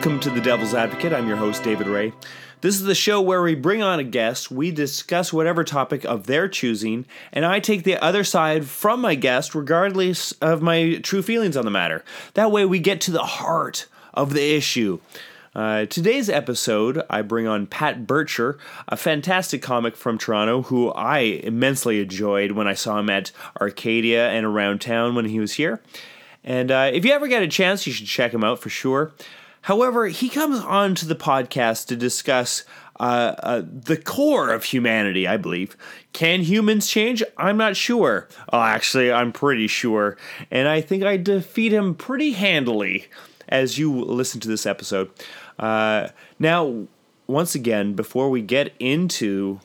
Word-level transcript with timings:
Welcome 0.00 0.20
to 0.20 0.30
The 0.30 0.40
Devil's 0.40 0.72
Advocate. 0.72 1.12
I'm 1.12 1.28
your 1.28 1.36
host, 1.36 1.62
David 1.62 1.86
Ray. 1.86 2.14
This 2.62 2.76
is 2.76 2.84
the 2.84 2.94
show 2.94 3.20
where 3.20 3.42
we 3.42 3.54
bring 3.54 3.82
on 3.82 4.00
a 4.00 4.02
guest, 4.02 4.50
we 4.50 4.70
discuss 4.70 5.30
whatever 5.30 5.62
topic 5.62 6.06
of 6.06 6.26
their 6.26 6.48
choosing, 6.48 7.04
and 7.34 7.44
I 7.44 7.60
take 7.60 7.84
the 7.84 8.02
other 8.02 8.24
side 8.24 8.64
from 8.64 9.02
my 9.02 9.14
guest, 9.14 9.54
regardless 9.54 10.32
of 10.40 10.62
my 10.62 11.00
true 11.02 11.20
feelings 11.20 11.54
on 11.54 11.66
the 11.66 11.70
matter. 11.70 12.02
That 12.32 12.50
way, 12.50 12.64
we 12.64 12.78
get 12.78 13.02
to 13.02 13.10
the 13.10 13.24
heart 13.24 13.88
of 14.14 14.32
the 14.32 14.56
issue. 14.56 15.00
Uh, 15.54 15.84
today's 15.84 16.30
episode, 16.30 17.02
I 17.10 17.20
bring 17.20 17.46
on 17.46 17.66
Pat 17.66 18.06
Burtscher, 18.06 18.56
a 18.88 18.96
fantastic 18.96 19.60
comic 19.60 19.96
from 19.96 20.16
Toronto 20.16 20.62
who 20.62 20.92
I 20.92 21.18
immensely 21.18 22.00
enjoyed 22.00 22.52
when 22.52 22.66
I 22.66 22.72
saw 22.72 22.98
him 22.98 23.10
at 23.10 23.32
Arcadia 23.60 24.30
and 24.30 24.46
around 24.46 24.80
town 24.80 25.14
when 25.14 25.26
he 25.26 25.38
was 25.38 25.52
here. 25.52 25.82
And 26.42 26.70
uh, 26.70 26.90
if 26.90 27.04
you 27.04 27.12
ever 27.12 27.28
get 27.28 27.42
a 27.42 27.48
chance, 27.48 27.86
you 27.86 27.92
should 27.92 28.06
check 28.06 28.32
him 28.32 28.42
out 28.42 28.60
for 28.60 28.70
sure. 28.70 29.12
However, 29.62 30.06
he 30.08 30.28
comes 30.28 30.60
on 30.60 30.94
to 30.96 31.06
the 31.06 31.14
podcast 31.14 31.86
to 31.86 31.96
discuss 31.96 32.64
uh, 32.98 33.34
uh, 33.42 33.62
the 33.64 33.96
core 33.96 34.50
of 34.50 34.64
humanity, 34.64 35.26
I 35.26 35.36
believe. 35.36 35.76
Can 36.12 36.42
humans 36.42 36.86
change? 36.86 37.22
I'm 37.36 37.56
not 37.56 37.76
sure. 37.76 38.28
Oh, 38.52 38.60
actually, 38.60 39.10
I'm 39.10 39.32
pretty 39.32 39.66
sure. 39.66 40.16
And 40.50 40.68
I 40.68 40.80
think 40.80 41.02
I 41.02 41.16
defeat 41.16 41.72
him 41.72 41.94
pretty 41.94 42.32
handily 42.32 43.06
as 43.48 43.78
you 43.78 43.92
listen 43.92 44.40
to 44.40 44.48
this 44.48 44.66
episode. 44.66 45.10
Uh, 45.58 46.08
now, 46.38 46.86
once 47.26 47.54
again, 47.54 47.94
before 47.94 48.28
we 48.28 48.42
get 48.42 48.72
into 48.78 49.60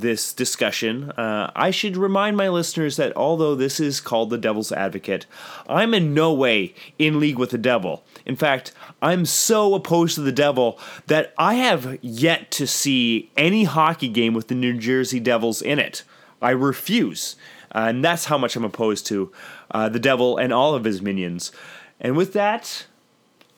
this 0.00 0.32
discussion, 0.32 1.10
uh, 1.12 1.50
I 1.54 1.70
should 1.70 1.96
remind 1.96 2.36
my 2.36 2.48
listeners 2.48 2.96
that 2.96 3.16
although 3.16 3.54
this 3.54 3.80
is 3.80 4.00
called 4.00 4.30
the 4.30 4.38
Devil's 4.38 4.72
Advocate, 4.72 5.26
I'm 5.68 5.94
in 5.94 6.14
no 6.14 6.32
way 6.32 6.74
in 6.98 7.20
league 7.20 7.38
with 7.38 7.50
the 7.50 7.58
devil. 7.58 8.04
In 8.26 8.36
fact, 8.36 8.72
I'm 9.00 9.24
so 9.24 9.74
opposed 9.74 10.14
to 10.16 10.20
the 10.20 10.32
devil 10.32 10.78
that 11.06 11.32
I 11.38 11.54
have 11.54 11.98
yet 12.02 12.50
to 12.52 12.66
see 12.66 13.30
any 13.36 13.64
hockey 13.64 14.08
game 14.08 14.34
with 14.34 14.48
the 14.48 14.54
New 14.54 14.76
Jersey 14.78 15.20
Devils 15.20 15.62
in 15.62 15.78
it. 15.78 16.02
I 16.42 16.50
refuse. 16.50 17.36
Uh, 17.74 17.86
and 17.88 18.04
that's 18.04 18.26
how 18.26 18.38
much 18.38 18.56
I'm 18.56 18.64
opposed 18.64 19.06
to 19.06 19.32
uh, 19.70 19.88
the 19.88 19.98
devil 19.98 20.36
and 20.36 20.52
all 20.52 20.74
of 20.74 20.84
his 20.84 21.02
minions. 21.02 21.52
And 22.00 22.16
with 22.16 22.32
that, 22.34 22.86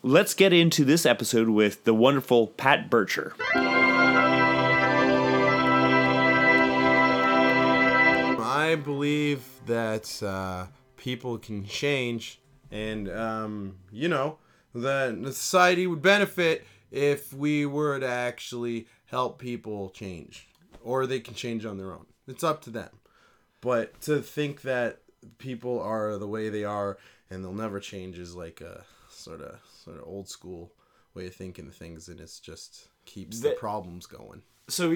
let's 0.02 0.34
get 0.34 0.52
into 0.52 0.84
this 0.84 1.04
episode 1.04 1.48
with 1.48 1.84
the 1.84 1.94
wonderful 1.94 2.48
Pat 2.48 2.90
Burtscher. 2.90 3.32
Believe 8.76 9.44
that 9.66 10.22
uh, 10.22 10.66
people 10.96 11.38
can 11.38 11.64
change, 11.64 12.40
and 12.70 13.10
um, 13.10 13.76
you 13.90 14.08
know 14.08 14.38
that 14.74 15.22
the 15.22 15.32
society 15.32 15.86
would 15.86 16.02
benefit 16.02 16.64
if 16.90 17.32
we 17.32 17.66
were 17.66 17.98
to 17.98 18.06
actually 18.08 18.86
help 19.06 19.38
people 19.38 19.90
change, 19.90 20.48
or 20.82 21.06
they 21.06 21.20
can 21.20 21.34
change 21.34 21.64
on 21.64 21.78
their 21.78 21.92
own. 21.92 22.06
It's 22.28 22.44
up 22.44 22.62
to 22.62 22.70
them. 22.70 22.90
But 23.60 24.00
to 24.02 24.20
think 24.20 24.62
that 24.62 25.00
people 25.38 25.80
are 25.80 26.18
the 26.18 26.28
way 26.28 26.48
they 26.50 26.64
are 26.64 26.98
and 27.30 27.42
they'll 27.42 27.52
never 27.52 27.80
change 27.80 28.18
is 28.18 28.36
like 28.36 28.60
a 28.60 28.84
sort 29.10 29.40
of 29.40 29.58
sort 29.84 29.96
of 29.96 30.04
old 30.06 30.28
school 30.28 30.72
way 31.14 31.26
of 31.26 31.34
thinking 31.34 31.70
things, 31.70 32.08
and 32.08 32.20
it's 32.20 32.38
just 32.38 32.88
keeps 33.06 33.40
the, 33.40 33.48
The- 33.50 33.54
problems 33.54 34.06
going. 34.06 34.42
So, 34.68 34.94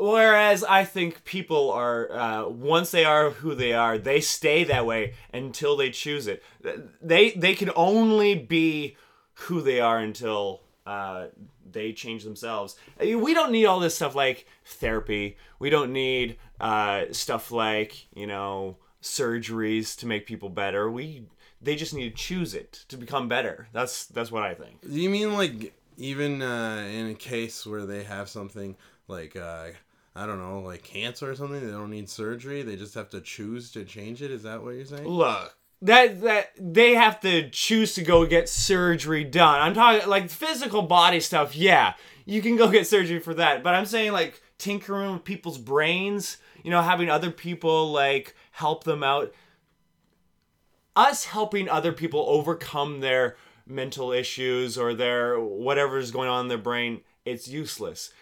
whereas 0.00 0.64
I 0.64 0.84
think 0.84 1.24
people 1.24 1.70
are, 1.70 2.10
uh, 2.10 2.48
once 2.48 2.90
they 2.90 3.04
are 3.04 3.30
who 3.30 3.54
they 3.54 3.72
are, 3.74 3.98
they 3.98 4.20
stay 4.20 4.64
that 4.64 4.86
way 4.86 5.14
until 5.32 5.76
they 5.76 5.90
choose 5.90 6.26
it. 6.26 6.42
They 7.02 7.32
they 7.32 7.54
can 7.54 7.70
only 7.76 8.34
be 8.34 8.96
who 9.34 9.60
they 9.60 9.80
are 9.80 9.98
until 9.98 10.62
uh, 10.86 11.26
they 11.70 11.92
change 11.92 12.24
themselves. 12.24 12.76
I 13.00 13.04
mean, 13.04 13.20
We 13.20 13.34
don't 13.34 13.52
need 13.52 13.66
all 13.66 13.80
this 13.80 13.94
stuff 13.94 14.14
like 14.14 14.46
therapy. 14.64 15.36
We 15.58 15.70
don't 15.70 15.92
need 15.92 16.38
uh, 16.60 17.04
stuff 17.12 17.50
like 17.50 18.06
you 18.14 18.26
know 18.26 18.78
surgeries 19.02 19.96
to 19.98 20.06
make 20.06 20.26
people 20.26 20.48
better. 20.48 20.90
We 20.90 21.26
they 21.62 21.76
just 21.76 21.94
need 21.94 22.10
to 22.10 22.16
choose 22.16 22.54
it 22.54 22.84
to 22.88 22.96
become 22.96 23.28
better. 23.28 23.68
That's 23.72 24.06
that's 24.06 24.32
what 24.32 24.42
I 24.44 24.54
think. 24.54 24.80
Do 24.80 24.98
you 24.98 25.10
mean 25.10 25.34
like 25.34 25.74
even 25.96 26.40
uh, 26.40 26.88
in 26.90 27.08
a 27.10 27.14
case 27.14 27.66
where 27.66 27.84
they 27.84 28.04
have 28.04 28.28
something 28.28 28.76
like 29.06 29.36
uh, 29.36 29.68
I 30.14 30.26
don't 30.26 30.38
know, 30.38 30.60
like 30.60 30.82
cancer 30.82 31.30
or 31.30 31.34
something? 31.34 31.64
They 31.64 31.72
don't 31.72 31.90
need 31.90 32.08
surgery. 32.08 32.62
They 32.62 32.76
just 32.76 32.94
have 32.94 33.10
to 33.10 33.20
choose 33.20 33.70
to 33.72 33.84
change 33.84 34.22
it. 34.22 34.30
Is 34.30 34.42
that 34.42 34.62
what 34.62 34.74
you're 34.74 34.84
saying? 34.84 35.06
Look, 35.06 35.56
that 35.82 36.20
that 36.22 36.50
they 36.58 36.94
have 36.94 37.20
to 37.20 37.48
choose 37.50 37.94
to 37.94 38.02
go 38.02 38.26
get 38.26 38.48
surgery 38.48 39.24
done. 39.24 39.60
I'm 39.60 39.74
talking 39.74 40.08
like 40.08 40.28
physical 40.28 40.82
body 40.82 41.20
stuff. 41.20 41.54
Yeah, 41.54 41.94
you 42.24 42.42
can 42.42 42.56
go 42.56 42.68
get 42.68 42.86
surgery 42.86 43.20
for 43.20 43.34
that. 43.34 43.62
But 43.62 43.74
I'm 43.74 43.86
saying 43.86 44.12
like 44.12 44.42
tinkering 44.58 45.12
with 45.12 45.24
people's 45.24 45.58
brains. 45.58 46.38
You 46.64 46.70
know, 46.70 46.82
having 46.82 47.08
other 47.08 47.30
people 47.30 47.92
like 47.92 48.34
help 48.50 48.84
them 48.84 49.02
out. 49.02 49.32
Us 50.96 51.26
helping 51.26 51.68
other 51.68 51.92
people 51.92 52.26
overcome 52.28 53.00
their 53.00 53.36
mental 53.64 54.10
issues 54.10 54.76
or 54.76 54.92
their 54.92 55.38
whatever's 55.38 56.10
going 56.10 56.28
on 56.28 56.46
in 56.46 56.48
their 56.48 56.58
brain, 56.58 57.00
it's 57.24 57.46
useless 57.46 58.12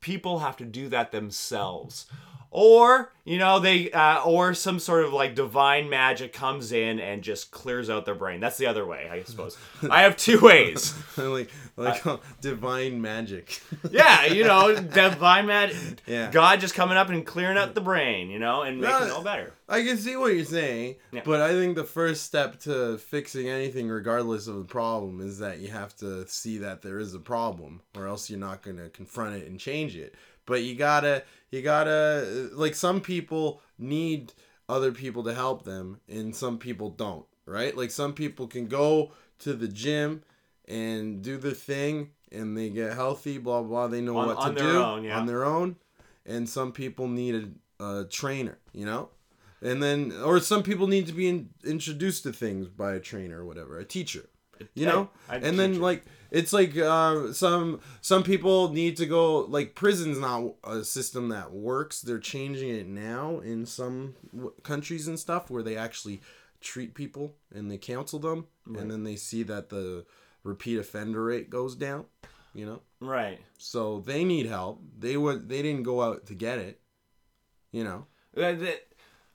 people 0.00 0.40
have 0.40 0.56
to 0.56 0.64
do 0.64 0.88
that 0.88 1.12
themselves 1.12 2.06
or 2.50 3.12
you 3.24 3.36
know 3.38 3.60
they 3.60 3.90
uh, 3.90 4.22
or 4.22 4.54
some 4.54 4.78
sort 4.78 5.04
of 5.04 5.12
like 5.12 5.34
divine 5.34 5.88
magic 5.90 6.32
comes 6.32 6.72
in 6.72 6.98
and 6.98 7.22
just 7.22 7.50
clears 7.50 7.90
out 7.90 8.06
their 8.06 8.14
brain 8.14 8.40
that's 8.40 8.56
the 8.56 8.66
other 8.66 8.86
way 8.86 9.06
i 9.10 9.22
suppose 9.22 9.58
i 9.90 10.00
have 10.02 10.16
two 10.16 10.40
ways 10.40 10.94
like 11.18 11.50
like 11.76 12.06
uh, 12.06 12.16
divine 12.40 13.00
magic. 13.02 13.60
yeah 13.90 14.24
you 14.24 14.44
know 14.44 14.74
divine 14.80 15.46
magic 15.46 16.00
Yeah. 16.06 16.30
god 16.30 16.60
just 16.60 16.74
coming 16.74 16.96
up 16.96 17.10
and 17.10 17.24
clearing 17.26 17.58
out 17.58 17.74
the 17.74 17.80
brain 17.82 18.30
you 18.30 18.38
know 18.38 18.62
and 18.62 18.80
making 18.80 18.98
No, 18.98 19.06
it 19.06 19.10
all 19.12 19.22
better 19.22 19.52
I 19.70 19.82
can 19.84 19.98
see 19.98 20.16
what 20.16 20.34
you're 20.34 20.46
saying, 20.46 20.96
Yeah. 21.12 21.20
but 21.26 21.42
I 21.42 21.50
think 21.50 21.76
the 21.76 21.84
first 21.84 22.22
step 22.24 22.58
to 22.60 22.96
fixing 22.96 23.50
anything, 23.50 23.86
regardless 23.90 24.46
of 24.46 24.56
the 24.56 24.64
problem, 24.64 25.20
is 25.20 25.40
that 25.40 25.58
you 25.58 25.68
have 25.68 25.94
to 25.98 26.26
see 26.26 26.56
that 26.56 26.80
there 26.80 26.98
is 26.98 27.12
a 27.12 27.18
problem, 27.18 27.82
or 27.94 28.06
else 28.06 28.30
you're 28.30 28.38
not 28.38 28.62
gonna 28.62 28.88
confront 28.88 29.36
it 29.36 29.46
and 29.46 29.60
change 29.60 29.94
it. 29.94 30.14
But 30.48 30.62
you 30.64 30.74
gotta, 30.74 31.22
you 31.52 31.62
gotta, 31.62 32.50
uh, 32.52 32.56
like 32.56 32.74
some 32.74 33.00
people 33.00 33.62
need 33.78 34.32
other 34.68 34.90
people 34.90 35.22
to 35.24 35.34
help 35.34 35.64
them, 35.64 36.00
and 36.08 36.34
some 36.34 36.58
people 36.58 36.90
don't, 36.90 37.26
right? 37.46 37.76
Like 37.76 37.92
some 37.92 38.12
people 38.14 38.48
can 38.48 38.66
go 38.66 39.12
to 39.40 39.52
the 39.52 39.68
gym 39.68 40.22
and 40.66 41.22
do 41.22 41.36
the 41.36 41.54
thing, 41.54 42.10
and 42.32 42.56
they 42.58 42.70
get 42.70 42.94
healthy, 42.94 43.38
blah 43.38 43.62
blah. 43.62 43.86
They 43.86 44.00
know 44.00 44.16
On- 44.16 44.26
what 44.26 44.36
on 44.38 44.54
to 44.54 44.62
their 44.62 44.72
do 44.72 44.82
own, 44.82 45.04
yeah. 45.04 45.20
on 45.20 45.26
their 45.26 45.44
own, 45.44 45.76
and 46.26 46.48
some 46.48 46.72
people 46.72 47.06
need 47.06 47.54
a, 47.78 47.84
a 47.84 48.04
trainer, 48.06 48.58
you 48.72 48.84
know 48.86 49.10
and 49.60 49.82
then 49.82 50.12
or 50.24 50.38
some 50.38 50.62
people 50.62 50.86
need 50.86 51.06
to 51.08 51.12
be 51.12 51.28
in, 51.28 51.50
introduced 51.64 52.22
to 52.22 52.32
things 52.32 52.68
by 52.68 52.94
a 52.94 53.00
trainer 53.00 53.40
or 53.40 53.44
whatever 53.44 53.78
a 53.78 53.84
teacher 53.84 54.28
you 54.74 54.86
know? 54.86 55.10
I- 55.28 55.36
and 55.36 55.58
then 55.58 55.80
like 55.80 56.04
it's 56.30 56.52
like 56.52 56.76
uh, 56.76 57.32
some 57.32 57.80
some 58.00 58.22
people 58.22 58.70
need 58.70 58.96
to 58.98 59.06
go 59.06 59.40
like 59.40 59.74
prison's 59.74 60.18
not 60.18 60.54
a 60.64 60.84
system 60.84 61.28
that 61.30 61.52
works. 61.52 62.00
They're 62.02 62.18
changing 62.18 62.68
it 62.70 62.86
now 62.86 63.38
in 63.40 63.64
some 63.66 64.14
w- 64.32 64.52
countries 64.62 65.08
and 65.08 65.18
stuff 65.18 65.50
where 65.50 65.62
they 65.62 65.76
actually 65.76 66.20
treat 66.60 66.94
people 66.94 67.34
and 67.54 67.70
they 67.70 67.78
counsel 67.78 68.18
them 68.18 68.46
and 68.66 68.90
then 68.90 69.04
they 69.04 69.16
see 69.16 69.42
that 69.44 69.68
the 69.68 70.04
repeat 70.44 70.78
offender 70.78 71.24
rate 71.24 71.48
goes 71.50 71.74
down 71.76 72.04
you 72.54 72.66
know? 72.66 72.80
Right. 73.00 73.38
So 73.58 74.00
they 74.00 74.24
need 74.24 74.46
help. 74.46 74.82
They 74.98 75.16
would 75.16 75.48
they 75.48 75.62
didn't 75.62 75.84
go 75.84 76.02
out 76.02 76.26
to 76.26 76.34
get 76.34 76.58
it 76.58 76.80
you 77.70 77.84
know 77.84 78.06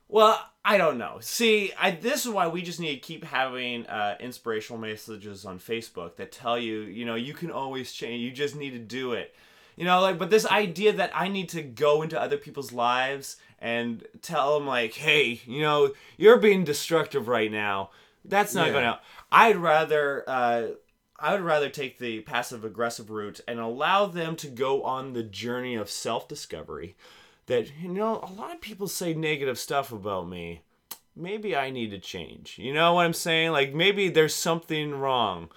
well, 0.08 0.40
I 0.66 0.78
don't 0.78 0.98
know. 0.98 1.18
See, 1.20 1.72
I, 1.80 1.92
this 1.92 2.26
is 2.26 2.32
why 2.32 2.48
we 2.48 2.62
just 2.62 2.80
need 2.80 2.96
to 2.96 3.00
keep 3.02 3.24
having 3.24 3.86
uh, 3.88 4.16
inspirational 4.20 4.80
messages 4.80 5.46
on 5.46 5.60
Facebook 5.60 6.16
that 6.18 6.32
tell 6.32 6.58
you, 6.58 6.82
you 6.82 7.06
know, 7.06 7.16
you 7.16 7.34
can 7.34 7.52
always 7.52 7.92
change. 7.92 8.22
You 8.22 8.32
just 8.32 8.56
need 8.56 8.72
to 8.72 8.80
do 8.80 9.14
it. 9.14 9.34
You 9.76 9.86
know, 9.86 10.02
like, 10.02 10.20
but 10.20 10.30
this 10.30 10.46
idea 10.46 10.94
that 10.94 11.12
I 11.16 11.28
need 11.28 11.50
to 11.50 11.64
go 11.64 12.02
into 12.04 12.20
other 12.20 12.38
people's 12.38 12.72
lives 12.72 13.38
and 13.60 14.04
tell 14.22 14.58
them, 14.58 14.68
like, 14.68 14.94
hey, 14.94 15.42
you 15.48 15.62
know, 15.62 15.94
you're 16.18 16.38
being 16.38 16.64
destructive 16.64 17.28
right 17.28 17.52
now. 17.52 17.90
That's 18.24 18.54
not 18.54 18.68
Yeah. 18.68 18.74
going 18.74 18.84
to. 18.86 19.00
I'd 19.32 19.58
rather. 19.58 20.24
Uh, 20.28 20.64
I 21.20 21.32
would 21.34 21.42
rather 21.42 21.70
take 21.70 22.00
the 22.00 22.20
passive 22.22 22.66
aggressive 22.66 23.10
route 23.10 23.40
and 23.48 23.60
allow 23.60 24.06
them 24.08 24.36
to 24.38 24.48
go 24.48 24.84
on 24.84 25.14
the 25.14 25.24
journey 25.24 25.76
of 25.76 25.90
self 25.90 26.28
discovery. 26.28 26.96
That, 27.48 27.72
you 27.82 27.90
know, 27.90 28.20
a 28.22 28.32
lot 28.32 28.54
of 28.54 28.62
people 28.62 28.88
say 28.88 29.14
negative 29.14 29.60
stuff 29.60 29.92
about 29.92 30.28
me. 30.28 30.62
Maybe 31.16 31.56
I 31.56 31.70
need 31.70 31.92
to 31.92 32.00
change. 32.00 32.58
You 32.58 32.74
know 32.74 32.94
what 32.94 33.06
I'm 33.06 33.14
saying? 33.14 33.52
Like, 33.52 33.74
maybe 33.74 34.10
there's 34.10 34.34
something 34.34 34.92
wrong. 34.92 35.50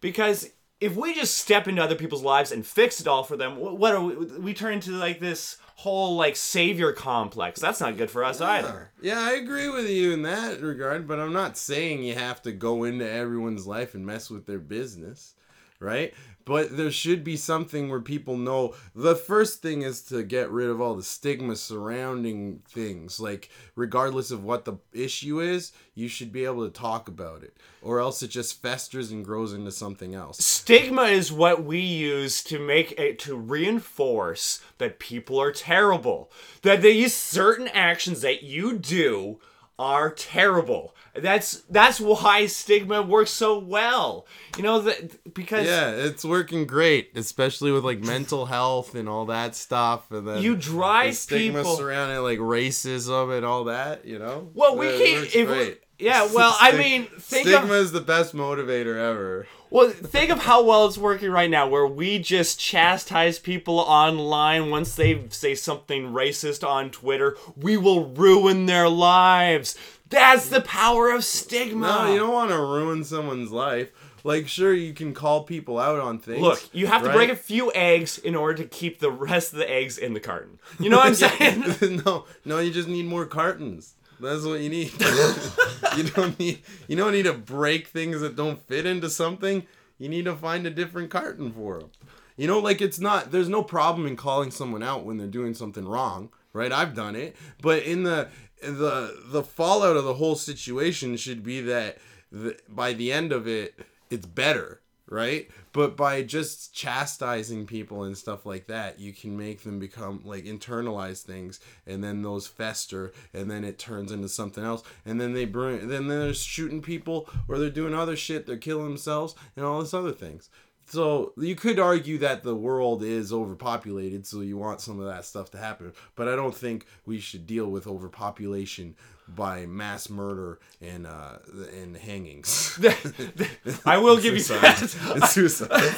Because 0.00 0.50
if 0.80 0.96
we 0.96 1.14
just 1.14 1.38
step 1.38 1.68
into 1.68 1.82
other 1.82 1.94
people's 1.94 2.22
lives 2.22 2.52
and 2.52 2.66
fix 2.66 3.00
it 3.00 3.06
all 3.06 3.24
for 3.24 3.36
them, 3.36 3.56
what 3.56 3.94
are 3.94 4.02
we? 4.02 4.14
We 4.38 4.54
turn 4.54 4.74
into 4.74 4.90
like 4.90 5.20
this 5.20 5.56
whole 5.76 6.16
like 6.16 6.36
savior 6.36 6.92
complex. 6.92 7.60
That's 7.60 7.80
not 7.80 7.96
good 7.96 8.10
for 8.10 8.24
us 8.24 8.40
either. 8.40 8.90
Yeah, 9.00 9.20
I 9.20 9.32
agree 9.32 9.68
with 9.68 9.88
you 9.88 10.12
in 10.12 10.22
that 10.22 10.60
regard, 10.60 11.06
but 11.08 11.18
I'm 11.18 11.32
not 11.32 11.56
saying 11.56 12.02
you 12.02 12.14
have 12.14 12.42
to 12.42 12.52
go 12.52 12.84
into 12.84 13.10
everyone's 13.10 13.66
life 13.66 13.94
and 13.94 14.04
mess 14.04 14.30
with 14.30 14.46
their 14.46 14.58
business, 14.58 15.34
right? 15.84 16.14
But 16.46 16.76
there 16.76 16.90
should 16.90 17.24
be 17.24 17.38
something 17.38 17.88
where 17.88 18.02
people 18.02 18.36
know. 18.36 18.74
The 18.94 19.16
first 19.16 19.62
thing 19.62 19.80
is 19.80 20.02
to 20.02 20.22
get 20.22 20.50
rid 20.50 20.68
of 20.68 20.78
all 20.78 20.94
the 20.94 21.02
stigma 21.02 21.56
surrounding 21.56 22.60
things. 22.68 23.18
Like, 23.18 23.48
regardless 23.76 24.30
of 24.30 24.44
what 24.44 24.66
the 24.66 24.74
issue 24.92 25.40
is, 25.40 25.72
you 25.94 26.06
should 26.06 26.32
be 26.32 26.44
able 26.44 26.66
to 26.66 26.70
talk 26.70 27.08
about 27.08 27.42
it, 27.42 27.56
or 27.80 27.98
else 27.98 28.22
it 28.22 28.28
just 28.28 28.60
festers 28.60 29.10
and 29.10 29.24
grows 29.24 29.54
into 29.54 29.70
something 29.70 30.14
else. 30.14 30.36
Stigma 30.44 31.04
is 31.04 31.32
what 31.32 31.64
we 31.64 31.78
use 31.78 32.44
to 32.44 32.58
make 32.58 32.92
it 32.92 33.18
to 33.20 33.36
reinforce 33.36 34.60
that 34.76 34.98
people 34.98 35.40
are 35.40 35.52
terrible. 35.52 36.30
That 36.60 36.82
these 36.82 37.14
certain 37.14 37.68
actions 37.68 38.20
that 38.20 38.42
you 38.42 38.76
do 38.76 39.40
are 39.78 40.10
terrible. 40.10 40.94
That's 41.16 41.62
that's 41.70 42.00
why 42.00 42.46
stigma 42.46 43.02
works 43.02 43.30
so 43.30 43.58
well. 43.58 44.26
You 44.56 44.62
know 44.64 44.80
that 44.80 45.32
because 45.34 45.66
Yeah, 45.66 45.90
it's 45.90 46.24
working 46.24 46.66
great, 46.66 47.16
especially 47.16 47.70
with 47.70 47.84
like 47.84 48.00
mental 48.00 48.46
health 48.46 48.94
and 48.94 49.08
all 49.08 49.26
that 49.26 49.54
stuff. 49.54 50.10
And 50.10 50.26
then 50.26 50.42
You 50.42 50.56
drive 50.56 51.10
the 51.10 51.16
stigma 51.16 51.58
people- 51.60 51.76
surrounding 51.76 52.18
like 52.22 52.38
racism 52.40 53.36
and 53.36 53.46
all 53.46 53.64
that. 53.64 54.04
You 54.04 54.18
know. 54.18 54.50
Well, 54.54 54.76
we 54.76 54.88
can't- 54.88 55.34
if 55.34 55.48
we- 55.50 55.76
yeah, 55.98 56.26
well, 56.34 56.56
I 56.60 56.72
mean, 56.72 57.04
think 57.20 57.46
of- 57.46 57.52
stigma 57.54 57.74
is 57.74 57.92
the 57.92 58.00
best 58.00 58.34
motivator 58.34 58.96
ever. 58.96 59.46
Well, 59.70 59.90
think 59.90 60.30
of 60.30 60.38
how 60.40 60.62
well 60.62 60.86
it's 60.86 60.96
working 60.98 61.30
right 61.30 61.50
now, 61.50 61.66
where 61.68 61.86
we 61.86 62.20
just 62.20 62.60
chastise 62.60 63.40
people 63.40 63.80
online 63.80 64.70
once 64.70 64.94
they 64.94 65.24
say 65.30 65.56
something 65.56 66.12
racist 66.12 66.64
on 66.68 66.90
Twitter. 66.90 67.36
We 67.56 67.76
will 67.76 68.06
ruin 68.10 68.66
their 68.66 68.88
lives. 68.88 69.76
That's 70.14 70.48
the 70.48 70.60
power 70.60 71.10
of 71.10 71.24
stigma. 71.24 71.86
No, 71.86 72.12
you 72.12 72.18
don't 72.18 72.32
want 72.32 72.50
to 72.50 72.58
ruin 72.58 73.04
someone's 73.04 73.50
life. 73.50 73.90
Like, 74.26 74.48
sure, 74.48 74.72
you 74.72 74.94
can 74.94 75.12
call 75.12 75.44
people 75.44 75.78
out 75.78 76.00
on 76.00 76.18
things. 76.18 76.40
Look, 76.40 76.66
you 76.72 76.86
have 76.86 77.02
to 77.02 77.08
right? 77.08 77.14
break 77.14 77.30
a 77.30 77.36
few 77.36 77.70
eggs 77.74 78.16
in 78.16 78.34
order 78.34 78.62
to 78.62 78.68
keep 78.68 78.98
the 78.98 79.10
rest 79.10 79.52
of 79.52 79.58
the 79.58 79.70
eggs 79.70 79.98
in 79.98 80.14
the 80.14 80.20
carton. 80.20 80.58
You 80.80 80.88
know 80.88 80.96
what 80.96 81.08
I'm 81.08 81.14
saying? 81.78 82.02
no, 82.06 82.24
no, 82.44 82.58
you 82.58 82.70
just 82.72 82.88
need 82.88 83.04
more 83.04 83.26
cartons. 83.26 83.94
That's 84.18 84.44
what 84.44 84.60
you 84.60 84.70
need. 84.70 84.92
you 85.96 86.04
don't 86.04 86.38
need. 86.38 86.62
You 86.88 86.96
don't 86.96 87.12
need 87.12 87.24
to 87.24 87.34
break 87.34 87.88
things 87.88 88.20
that 88.22 88.36
don't 88.36 88.58
fit 88.66 88.86
into 88.86 89.10
something. 89.10 89.66
You 89.98 90.08
need 90.08 90.24
to 90.24 90.34
find 90.34 90.66
a 90.66 90.70
different 90.70 91.10
carton 91.10 91.52
for 91.52 91.80
them. 91.80 91.90
You 92.36 92.46
know, 92.46 92.58
like 92.58 92.80
it's 92.80 92.98
not. 92.98 93.30
There's 93.30 93.48
no 93.48 93.62
problem 93.62 94.06
in 94.06 94.16
calling 94.16 94.50
someone 94.50 94.82
out 94.82 95.04
when 95.04 95.18
they're 95.18 95.26
doing 95.26 95.52
something 95.54 95.86
wrong, 95.86 96.30
right? 96.52 96.72
I've 96.72 96.94
done 96.94 97.14
it, 97.14 97.36
but 97.60 97.82
in 97.82 98.04
the 98.04 98.28
the 98.62 99.20
the 99.26 99.42
fallout 99.42 99.96
of 99.96 100.04
the 100.04 100.14
whole 100.14 100.36
situation 100.36 101.16
should 101.16 101.42
be 101.42 101.60
that 101.62 101.98
the, 102.30 102.56
by 102.68 102.92
the 102.92 103.12
end 103.12 103.32
of 103.32 103.46
it, 103.46 103.78
it's 104.10 104.26
better, 104.26 104.80
right? 105.08 105.50
But 105.72 105.96
by 105.96 106.22
just 106.22 106.72
chastising 106.74 107.66
people 107.66 108.04
and 108.04 108.16
stuff 108.16 108.46
like 108.46 108.68
that, 108.68 109.00
you 109.00 109.12
can 109.12 109.36
make 109.36 109.62
them 109.62 109.78
become 109.78 110.20
like 110.24 110.44
internalize 110.44 111.22
things, 111.22 111.60
and 111.86 112.02
then 112.02 112.22
those 112.22 112.46
fester, 112.46 113.12
and 113.32 113.50
then 113.50 113.64
it 113.64 113.78
turns 113.78 114.12
into 114.12 114.28
something 114.28 114.64
else, 114.64 114.82
and 115.04 115.20
then 115.20 115.32
they 115.32 115.44
bring, 115.44 115.88
then 115.88 116.08
they're 116.08 116.34
shooting 116.34 116.80
people, 116.80 117.28
or 117.48 117.58
they're 117.58 117.70
doing 117.70 117.94
other 117.94 118.16
shit, 118.16 118.46
they're 118.46 118.56
killing 118.56 118.86
themselves, 118.86 119.34
and 119.56 119.64
all 119.64 119.80
this 119.80 119.94
other 119.94 120.12
things. 120.12 120.48
So 120.94 121.32
you 121.36 121.56
could 121.56 121.80
argue 121.80 122.18
that 122.18 122.44
the 122.44 122.54
world 122.54 123.02
is 123.02 123.32
overpopulated, 123.32 124.24
so 124.24 124.42
you 124.42 124.56
want 124.56 124.80
some 124.80 125.00
of 125.00 125.06
that 125.06 125.24
stuff 125.24 125.50
to 125.50 125.58
happen. 125.58 125.92
But 126.14 126.28
I 126.28 126.36
don't 126.36 126.54
think 126.54 126.86
we 127.04 127.18
should 127.18 127.48
deal 127.48 127.66
with 127.66 127.88
overpopulation 127.88 128.94
by 129.26 129.66
mass 129.66 130.08
murder 130.08 130.60
and 130.80 131.08
uh, 131.08 131.38
and 131.76 131.96
hangings. 131.96 132.78
I 133.84 133.98
will 133.98 134.16
give 134.20 134.36
you 134.36 134.42
that. 134.44 134.96
and 135.14 135.24
suicide. 135.24 135.94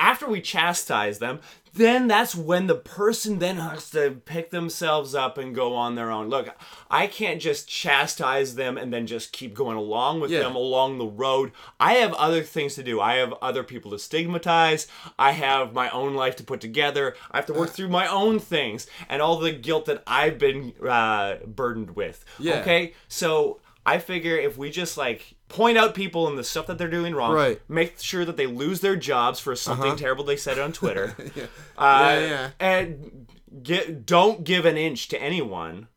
After 0.00 0.26
we 0.28 0.40
chastise 0.40 1.18
them, 1.20 1.38
then 1.72 2.08
that's 2.08 2.34
when 2.34 2.66
the 2.66 2.74
person 2.74 3.38
then 3.38 3.56
has 3.58 3.90
to 3.90 4.20
pick 4.24 4.50
themselves 4.50 5.14
up 5.14 5.38
and 5.38 5.54
go 5.54 5.76
on 5.76 5.94
their 5.94 6.10
own. 6.10 6.28
Look, 6.28 6.48
I 6.90 7.06
can't 7.06 7.40
just 7.40 7.68
chastise 7.68 8.56
them 8.56 8.76
and 8.76 8.92
then 8.92 9.06
just 9.06 9.30
keep 9.32 9.54
going 9.54 9.76
along 9.76 10.18
with 10.20 10.32
Yeah. 10.32 10.40
them 10.40 10.56
along 10.56 10.98
the 10.98 11.06
road. 11.06 11.52
I 11.78 11.92
have 11.94 12.12
other 12.14 12.42
things 12.42 12.74
to 12.74 12.82
do. 12.82 13.00
I 13.00 13.16
have 13.16 13.34
other 13.40 13.62
people 13.62 13.92
to 13.92 14.00
stigmatize. 14.00 14.88
I 15.16 15.30
have 15.32 15.72
my 15.72 15.88
own 15.90 16.14
life 16.14 16.34
to 16.36 16.44
put 16.44 16.60
together. 16.60 17.14
I 17.30 17.36
have 17.36 17.46
to 17.46 17.52
work 17.52 17.70
through 17.70 17.90
my 17.90 18.08
own 18.08 18.40
things 18.40 18.88
and 19.08 19.22
all 19.22 19.38
the 19.38 19.52
guilt 19.52 19.84
that 19.84 20.02
I've 20.08 20.38
been 20.38 20.72
uh, 20.84 21.36
burdened 21.46 21.94
with. 21.94 22.24
Yeah. 22.40 22.60
Okay? 22.62 22.94
So 23.06 23.60
I 23.86 23.98
figure 23.98 24.36
if 24.36 24.58
we 24.58 24.70
just 24.70 24.96
like 24.96 25.34
point 25.50 25.76
out 25.76 25.94
people 25.94 26.26
and 26.28 26.38
the 26.38 26.44
stuff 26.44 26.66
that 26.68 26.78
they're 26.78 26.88
doing 26.88 27.14
wrong, 27.14 27.34
Right. 27.34 27.56
Uh-huh. 27.58 27.64
make 27.68 28.00
sure 28.00 28.24
that 28.24 28.36
they 28.38 28.46
lose 28.46 28.80
their 28.80 28.96
jobs 28.96 29.38
for 29.40 29.54
something 29.54 29.96
terrible 29.96 30.24
they 30.24 30.36
said 30.36 30.58
on 30.58 30.72
Twitter, 30.72 31.14
yeah. 31.34 31.44
uh, 31.76 32.16
yeah, 32.18 32.26
yeah. 32.26 32.50
and 32.58 33.26
get 33.62 34.06
don't 34.06 34.44
give 34.44 34.64
an 34.64 34.76
inch 34.78 35.08
to 35.08 35.20
anyone, 35.22 35.88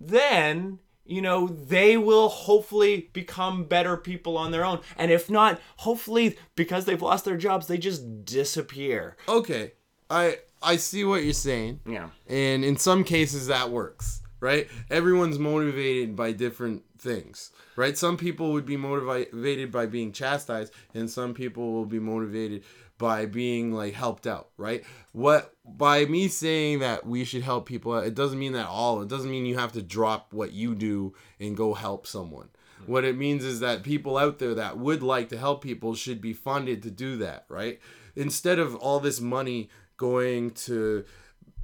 then 0.00 0.80
you 1.06 1.20
know 1.20 1.46
they 1.48 1.96
will 1.96 2.28
hopefully 2.28 3.10
become 3.12 3.64
better 3.64 3.96
people 3.96 4.36
on 4.38 4.50
their 4.50 4.64
own. 4.64 4.80
And 4.96 5.10
if 5.10 5.30
not, 5.30 5.60
hopefully 5.78 6.36
because 6.56 6.84
they've 6.86 7.00
lost 7.00 7.24
their 7.24 7.36
jobs, 7.36 7.66
they 7.66 7.78
just 7.78 8.24
disappear. 8.24 9.16
Okay, 9.28 9.72
I 10.10 10.38
I 10.62 10.76
see 10.76 11.04
what 11.04 11.22
you're 11.24 11.32
saying. 11.34 11.80
Yeah. 11.86 12.08
And 12.26 12.64
in 12.64 12.76
some 12.78 13.04
cases 13.04 13.48
that 13.48 13.70
works, 13.70 14.22
right? 14.40 14.66
Everyone's 14.90 15.38
motivated 15.38 16.16
by 16.16 16.32
different 16.32 16.82
things, 17.04 17.52
right? 17.76 17.96
Some 17.96 18.16
people 18.16 18.52
would 18.54 18.66
be 18.66 18.76
motivated 18.76 19.70
by 19.70 19.86
being 19.86 20.10
chastised, 20.10 20.72
and 20.94 21.08
some 21.08 21.34
people 21.34 21.72
will 21.72 21.84
be 21.86 22.00
motivated 22.00 22.64
by 22.98 23.26
being 23.26 23.72
like 23.72 23.94
helped 23.94 24.26
out, 24.26 24.48
right? 24.56 24.82
What 25.12 25.54
by 25.64 26.06
me 26.06 26.28
saying 26.28 26.80
that 26.80 27.06
we 27.06 27.24
should 27.24 27.42
help 27.42 27.66
people 27.66 27.92
out, 27.92 28.06
it 28.06 28.14
doesn't 28.14 28.38
mean 28.38 28.54
that 28.54 28.66
all. 28.66 29.02
It 29.02 29.08
doesn't 29.08 29.30
mean 29.30 29.46
you 29.46 29.58
have 29.58 29.72
to 29.72 29.82
drop 29.82 30.32
what 30.32 30.52
you 30.52 30.74
do 30.74 31.14
and 31.38 31.56
go 31.56 31.74
help 31.74 32.06
someone. 32.06 32.48
What 32.86 33.04
it 33.04 33.16
means 33.16 33.44
is 33.44 33.60
that 33.60 33.82
people 33.82 34.18
out 34.18 34.38
there 34.38 34.54
that 34.54 34.78
would 34.78 35.02
like 35.02 35.30
to 35.30 35.38
help 35.38 35.62
people 35.62 35.94
should 35.94 36.20
be 36.20 36.32
funded 36.32 36.82
to 36.82 36.90
do 36.90 37.16
that, 37.18 37.46
right? 37.48 37.80
Instead 38.16 38.58
of 38.58 38.74
all 38.74 39.00
this 39.00 39.20
money 39.20 39.70
going 39.96 40.50
to 40.50 41.04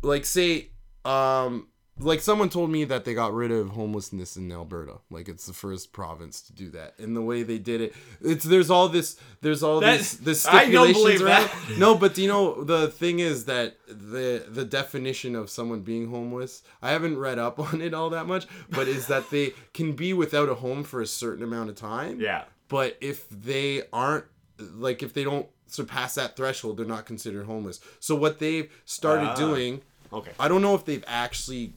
like 0.02 0.24
say 0.24 0.70
um 1.04 1.68
like 2.00 2.20
someone 2.20 2.48
told 2.48 2.70
me 2.70 2.84
that 2.84 3.04
they 3.04 3.14
got 3.14 3.32
rid 3.34 3.50
of 3.50 3.70
homelessness 3.70 4.36
in 4.36 4.50
Alberta. 4.50 4.94
Like 5.10 5.28
it's 5.28 5.46
the 5.46 5.52
first 5.52 5.92
province 5.92 6.40
to 6.42 6.52
do 6.52 6.70
that. 6.70 6.98
And 6.98 7.16
the 7.16 7.22
way 7.22 7.42
they 7.42 7.58
did 7.58 7.80
it, 7.80 7.94
it's 8.20 8.44
there's 8.44 8.70
all 8.70 8.88
this 8.88 9.16
there's 9.40 9.62
all 9.62 9.80
That- 9.80 10.00
this 10.00 10.46
I 10.46 10.70
don't 10.70 10.88
stipulations 10.94 11.02
believe 11.04 11.22
around. 11.22 11.48
that. 11.68 11.78
No, 11.78 11.94
but 11.94 12.16
you 12.18 12.28
know 12.28 12.64
the 12.64 12.88
thing 12.88 13.18
is 13.20 13.44
that 13.44 13.76
the 13.86 14.44
the 14.48 14.64
definition 14.64 15.34
of 15.36 15.50
someone 15.50 15.80
being 15.80 16.08
homeless, 16.10 16.62
I 16.82 16.90
haven't 16.90 17.18
read 17.18 17.38
up 17.38 17.58
on 17.72 17.80
it 17.80 17.94
all 17.94 18.10
that 18.10 18.26
much, 18.26 18.46
but 18.70 18.88
is 18.88 19.06
that 19.08 19.30
they 19.30 19.52
can 19.74 19.92
be 19.94 20.12
without 20.12 20.48
a 20.48 20.54
home 20.54 20.84
for 20.84 21.00
a 21.00 21.06
certain 21.06 21.44
amount 21.44 21.70
of 21.70 21.76
time. 21.76 22.20
Yeah. 22.20 22.44
But 22.68 22.96
if 23.00 23.28
they 23.28 23.82
aren't 23.92 24.24
like 24.58 25.02
if 25.02 25.12
they 25.14 25.24
don't 25.24 25.46
surpass 25.66 26.14
that 26.16 26.36
threshold, 26.36 26.76
they're 26.78 26.86
not 26.86 27.06
considered 27.06 27.46
homeless. 27.46 27.80
So 28.00 28.14
what 28.14 28.38
they've 28.38 28.70
started 28.84 29.28
Ah. 29.30 29.34
doing 29.36 29.82
Okay. 30.12 30.32
I 30.40 30.48
don't 30.48 30.60
know 30.60 30.74
if 30.74 30.84
they've 30.84 31.04
actually 31.06 31.72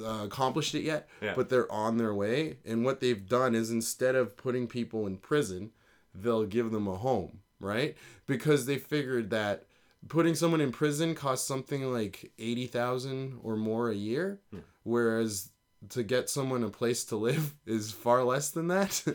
uh, 0.00 0.24
accomplished 0.24 0.74
it 0.74 0.82
yet, 0.82 1.08
Yeah. 1.20 1.34
but 1.34 1.48
they're 1.48 1.70
on 1.70 1.96
their 1.98 2.14
way. 2.14 2.58
And 2.64 2.84
what 2.84 3.00
they've 3.00 3.28
done 3.28 3.54
is 3.54 3.70
instead 3.70 4.14
of 4.14 4.36
putting 4.36 4.66
people 4.66 5.06
in 5.06 5.18
prison, 5.18 5.72
they'll 6.14 6.46
give 6.46 6.70
them 6.70 6.86
a 6.88 6.96
home, 6.96 7.40
right? 7.60 7.96
Because 8.26 8.66
they 8.66 8.78
figured 8.78 9.30
that 9.30 9.66
putting 10.08 10.34
someone 10.34 10.60
in 10.60 10.72
prison 10.72 11.14
costs 11.14 11.46
something 11.46 11.92
like 11.92 12.32
80,000 12.38 13.38
or 13.42 13.56
more 13.56 13.90
a 13.90 13.94
year, 13.94 14.40
Hmm. 14.50 14.58
whereas 14.82 15.50
to 15.90 16.02
get 16.02 16.30
someone 16.30 16.62
a 16.64 16.68
place 16.68 17.04
to 17.06 17.16
live 17.16 17.54
is 17.66 17.90
far 17.92 18.22
less 18.24 18.50
than 18.50 18.68
that. 18.68 19.02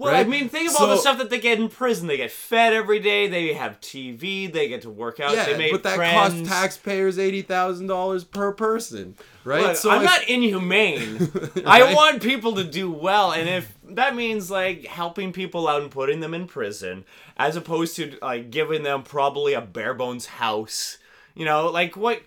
Well, 0.00 0.12
right? 0.12 0.24
I 0.24 0.28
mean, 0.28 0.48
think 0.48 0.70
of 0.70 0.76
all 0.76 0.86
the 0.86 0.96
stuff 0.96 1.18
that 1.18 1.28
they 1.28 1.40
get 1.40 1.58
in 1.58 1.68
prison. 1.68 2.06
They 2.06 2.16
get 2.18 2.30
fed 2.30 2.72
every 2.72 3.00
day. 3.00 3.26
They 3.26 3.52
have 3.54 3.80
TV. 3.80 4.46
They 4.52 4.68
get 4.68 4.82
to 4.82 4.90
work 4.90 5.18
out. 5.18 5.32
they 5.34 5.50
Yeah, 5.50 5.56
make 5.58 5.72
but 5.72 5.82
that 5.82 5.96
friends. 5.96 6.14
costs 6.14 6.48
taxpayers 6.48 7.18
eighty 7.18 7.42
thousand 7.42 7.88
dollars 7.88 8.22
per 8.22 8.52
person, 8.52 9.16
right? 9.42 9.60
Look, 9.60 9.84
I'm 9.86 10.02
if- 10.02 10.04
not 10.04 10.28
inhumane. 10.28 11.16
Right? 11.56 11.66
I 11.66 11.94
want 11.94 12.22
people 12.22 12.54
to 12.54 12.62
do 12.62 12.92
well, 12.92 13.32
and 13.32 13.48
if 13.48 13.76
that 13.88 14.14
means 14.14 14.52
like 14.52 14.86
helping 14.86 15.32
people 15.32 15.66
out 15.66 15.82
and 15.82 15.90
putting 15.90 16.20
them 16.20 16.32
in 16.32 16.46
prison, 16.46 17.04
as 17.36 17.56
opposed 17.56 17.96
to 17.96 18.16
like 18.22 18.52
giving 18.52 18.84
them 18.84 19.02
probably 19.02 19.54
a 19.54 19.60
bare 19.60 19.94
bones 19.94 20.26
house, 20.26 20.98
you 21.34 21.44
know, 21.44 21.70
like 21.72 21.96
what, 21.96 22.22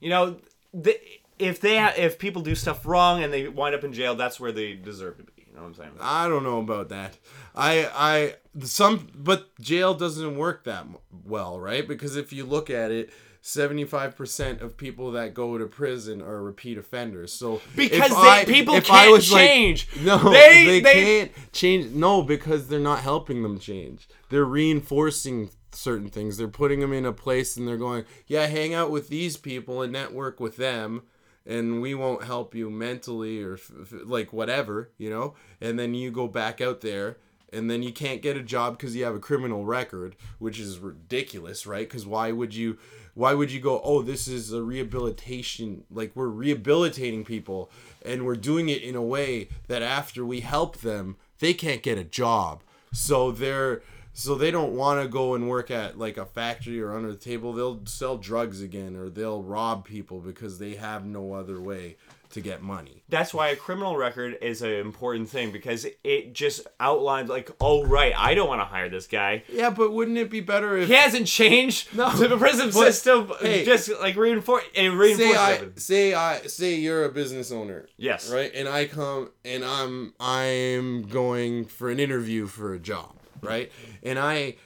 you 0.00 0.10
know, 0.10 0.36
the, 0.72 0.96
if 1.38 1.60
they 1.60 1.78
ha- 1.78 1.94
if 1.96 2.18
people 2.18 2.42
do 2.42 2.54
stuff 2.54 2.84
wrong 2.86 3.22
and 3.22 3.32
they 3.32 3.48
wind 3.48 3.74
up 3.74 3.84
in 3.84 3.92
jail, 3.92 4.14
that's 4.14 4.38
where 4.38 4.52
they 4.52 4.74
deserve 4.74 5.16
to 5.18 5.22
be. 5.24 5.32
You 5.48 5.54
know 5.56 5.62
what 5.62 5.68
I'm 5.68 5.74
saying? 5.74 5.90
I 6.00 6.28
don't 6.28 6.42
know 6.42 6.58
about 6.58 6.88
that. 6.88 7.16
I 7.54 7.88
I 7.94 8.34
some 8.64 9.08
but 9.14 9.58
jail 9.60 9.94
doesn't 9.94 10.36
work 10.36 10.64
that 10.64 10.86
well, 11.24 11.60
right? 11.60 11.86
Because 11.86 12.16
if 12.16 12.32
you 12.32 12.44
look 12.44 12.70
at 12.70 12.90
it, 12.90 13.10
75% 13.42 14.62
of 14.62 14.76
people 14.76 15.12
that 15.12 15.34
go 15.34 15.58
to 15.58 15.66
prison 15.66 16.20
are 16.22 16.42
repeat 16.42 16.78
offenders. 16.78 17.32
So 17.32 17.60
Because 17.76 18.10
they- 18.10 18.16
I- 18.16 18.44
people 18.46 18.80
can't 18.80 19.10
was 19.12 19.30
like- 19.30 19.46
change. 19.46 19.88
no, 20.00 20.18
They- 20.32 20.64
they, 20.64 20.80
they- 20.80 20.92
can't 20.92 21.52
change. 21.52 21.92
No, 21.92 22.22
because 22.22 22.68
they're 22.68 22.80
not 22.80 23.00
helping 23.00 23.42
them 23.42 23.58
change. 23.58 24.08
They're 24.30 24.44
reinforcing 24.44 25.50
certain 25.72 26.08
things. 26.08 26.36
They're 26.36 26.48
putting 26.48 26.80
them 26.80 26.92
in 26.92 27.04
a 27.04 27.12
place 27.12 27.56
and 27.56 27.66
they're 27.68 27.76
going, 27.76 28.04
yeah, 28.26 28.46
hang 28.46 28.74
out 28.74 28.90
with 28.90 29.08
these 29.08 29.36
people 29.36 29.82
and 29.82 29.92
network 29.92 30.40
with 30.40 30.56
them. 30.56 31.02
And 31.46 31.82
we 31.82 31.94
won't 31.94 32.24
help 32.24 32.54
you 32.54 32.70
mentally 32.70 33.42
or 33.42 33.54
f- 33.54 33.70
f- 33.82 33.92
like 34.04 34.32
whatever, 34.32 34.90
you 34.96 35.10
know? 35.10 35.34
And 35.60 35.78
then 35.78 35.94
you 35.94 36.10
go 36.10 36.26
back 36.26 36.60
out 36.60 36.80
there 36.80 37.18
and 37.54 37.70
then 37.70 37.82
you 37.82 37.92
can't 37.92 38.22
get 38.22 38.36
a 38.36 38.42
job 38.42 38.76
because 38.76 38.96
you 38.96 39.04
have 39.04 39.14
a 39.14 39.20
criminal 39.20 39.64
record, 39.64 40.16
which 40.38 40.58
is 40.58 40.78
ridiculous, 40.78 41.66
right? 41.66 41.88
Because 41.88 42.06
why 42.06 42.32
would 42.32 42.54
you, 42.54 42.78
why 43.14 43.32
would 43.32 43.52
you 43.52 43.60
go? 43.60 43.80
Oh, 43.84 44.02
this 44.02 44.26
is 44.26 44.52
a 44.52 44.62
rehabilitation. 44.62 45.84
Like 45.90 46.12
we're 46.14 46.26
rehabilitating 46.26 47.24
people, 47.24 47.70
and 48.04 48.26
we're 48.26 48.34
doing 48.36 48.68
it 48.68 48.82
in 48.82 48.96
a 48.96 49.02
way 49.02 49.48
that 49.68 49.82
after 49.82 50.24
we 50.24 50.40
help 50.40 50.78
them, 50.78 51.16
they 51.38 51.54
can't 51.54 51.82
get 51.82 51.96
a 51.96 52.04
job. 52.04 52.62
So 52.92 53.30
they're 53.30 53.82
so 54.14 54.34
they 54.36 54.50
don't 54.50 54.72
want 54.74 55.02
to 55.02 55.08
go 55.08 55.34
and 55.34 55.48
work 55.48 55.70
at 55.70 55.98
like 55.98 56.16
a 56.16 56.24
factory 56.24 56.80
or 56.80 56.94
under 56.96 57.10
the 57.12 57.18
table. 57.18 57.52
They'll 57.52 57.84
sell 57.84 58.16
drugs 58.16 58.62
again, 58.62 58.96
or 58.96 59.10
they'll 59.10 59.42
rob 59.42 59.84
people 59.84 60.20
because 60.20 60.58
they 60.58 60.76
have 60.76 61.04
no 61.04 61.34
other 61.34 61.60
way 61.60 61.96
to 62.34 62.40
get 62.40 62.62
money. 62.62 63.02
That's 63.08 63.32
why 63.32 63.48
a 63.48 63.56
criminal 63.56 63.96
record 63.96 64.36
is 64.42 64.60
an 64.60 64.70
important 64.72 65.28
thing 65.28 65.52
because 65.52 65.86
it 66.02 66.32
just 66.32 66.66
outlines 66.80 67.28
like, 67.28 67.50
oh 67.60 67.84
right, 67.84 68.12
I 68.16 68.34
don't 68.34 68.48
want 68.48 68.60
to 68.60 68.64
hire 68.64 68.88
this 68.88 69.06
guy. 69.06 69.44
Yeah, 69.48 69.70
but 69.70 69.92
wouldn't 69.92 70.18
it 70.18 70.30
be 70.30 70.40
better 70.40 70.76
if 70.76 70.88
He 70.88 70.94
hasn't 70.94 71.28
changed 71.28 71.94
No, 71.96 72.10
the 72.10 72.36
prison 72.36 72.70
but, 72.70 72.92
system. 72.92 73.30
hey, 73.40 73.64
just 73.64 73.88
like 74.00 74.16
reinforce 74.16 74.64
it 74.74 75.16
say 75.16 75.34
I 75.36 75.68
say 75.76 76.14
I 76.14 76.40
say 76.42 76.74
you're 76.74 77.04
a 77.04 77.08
business 77.10 77.52
owner. 77.52 77.86
Yes. 77.96 78.28
Right? 78.30 78.50
And 78.52 78.68
I 78.68 78.86
come 78.86 79.30
and 79.44 79.64
I'm 79.64 80.14
I'm 80.18 81.02
going 81.02 81.66
for 81.66 81.88
an 81.88 82.00
interview 82.00 82.46
for 82.46 82.74
a 82.74 82.80
job, 82.80 83.14
right? 83.48 83.70
And 84.02 84.18
I 84.18 84.56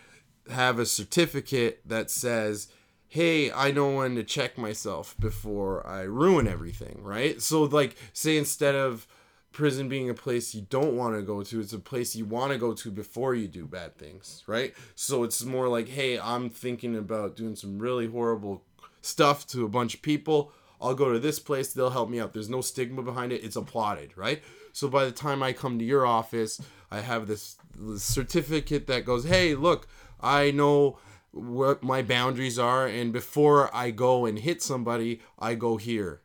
have 0.50 0.78
a 0.78 0.86
certificate 0.86 1.80
that 1.86 2.10
says, 2.10 2.68
"Hey, 3.06 3.50
I 3.52 3.70
know 3.70 3.96
when 3.96 4.14
to 4.16 4.24
check 4.24 4.56
myself 4.58 5.16
before 5.18 5.86
I 5.86 6.02
ruin 6.02 6.48
everything," 6.48 7.00
right? 7.02 7.40
So 7.40 7.62
like 7.64 7.96
say 8.12 8.36
instead 8.36 8.74
of 8.74 9.06
prison 9.50 9.88
being 9.88 10.08
a 10.08 10.14
place 10.14 10.54
you 10.54 10.62
don't 10.68 10.96
want 10.96 11.16
to 11.16 11.22
go 11.22 11.42
to, 11.42 11.60
it's 11.60 11.72
a 11.72 11.78
place 11.78 12.14
you 12.14 12.24
want 12.24 12.52
to 12.52 12.58
go 12.58 12.74
to 12.74 12.90
before 12.90 13.34
you 13.34 13.48
do 13.48 13.66
bad 13.66 13.96
things, 13.96 14.44
right? 14.46 14.74
So 14.94 15.24
it's 15.24 15.44
more 15.44 15.68
like, 15.68 15.88
"Hey, 15.88 16.18
I'm 16.18 16.50
thinking 16.50 16.96
about 16.96 17.36
doing 17.36 17.56
some 17.56 17.78
really 17.78 18.06
horrible 18.06 18.62
stuff 19.00 19.46
to 19.48 19.64
a 19.64 19.68
bunch 19.68 19.94
of 19.94 20.02
people. 20.02 20.52
I'll 20.80 20.94
go 20.94 21.12
to 21.12 21.18
this 21.18 21.38
place, 21.38 21.72
they'll 21.72 21.90
help 21.90 22.08
me 22.08 22.20
out. 22.20 22.32
There's 22.32 22.48
no 22.48 22.60
stigma 22.60 23.02
behind 23.02 23.32
it, 23.32 23.42
it's 23.42 23.56
applauded, 23.56 24.16
right? 24.16 24.42
So 24.78 24.86
by 24.86 25.04
the 25.06 25.10
time 25.10 25.42
I 25.42 25.52
come 25.52 25.76
to 25.80 25.84
your 25.84 26.06
office, 26.06 26.60
I 26.88 27.00
have 27.00 27.26
this, 27.26 27.56
this 27.76 28.04
certificate 28.04 28.86
that 28.86 29.04
goes, 29.04 29.24
hey, 29.24 29.56
look, 29.56 29.88
I 30.20 30.52
know 30.52 30.98
what 31.32 31.82
my 31.82 32.00
boundaries 32.00 32.60
are, 32.60 32.86
and 32.86 33.12
before 33.12 33.74
I 33.74 33.90
go 33.90 34.24
and 34.24 34.38
hit 34.38 34.62
somebody, 34.62 35.20
I 35.36 35.56
go 35.56 35.78
here, 35.78 36.22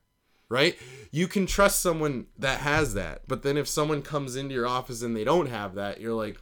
right? 0.49 0.77
You 1.09 1.27
can 1.27 1.47
trust 1.47 1.79
someone 1.79 2.27
that 2.37 2.59
has 2.59 2.93
that, 2.93 3.23
but 3.27 3.41
then 3.41 3.57
if 3.57 3.67
someone 3.67 4.03
comes 4.03 4.35
into 4.35 4.53
your 4.53 4.67
office 4.67 5.01
and 5.01 5.17
they 5.17 5.23
don't 5.23 5.47
have 5.49 5.73
that, 5.73 5.99
you're 5.99 6.13
like, 6.13 6.37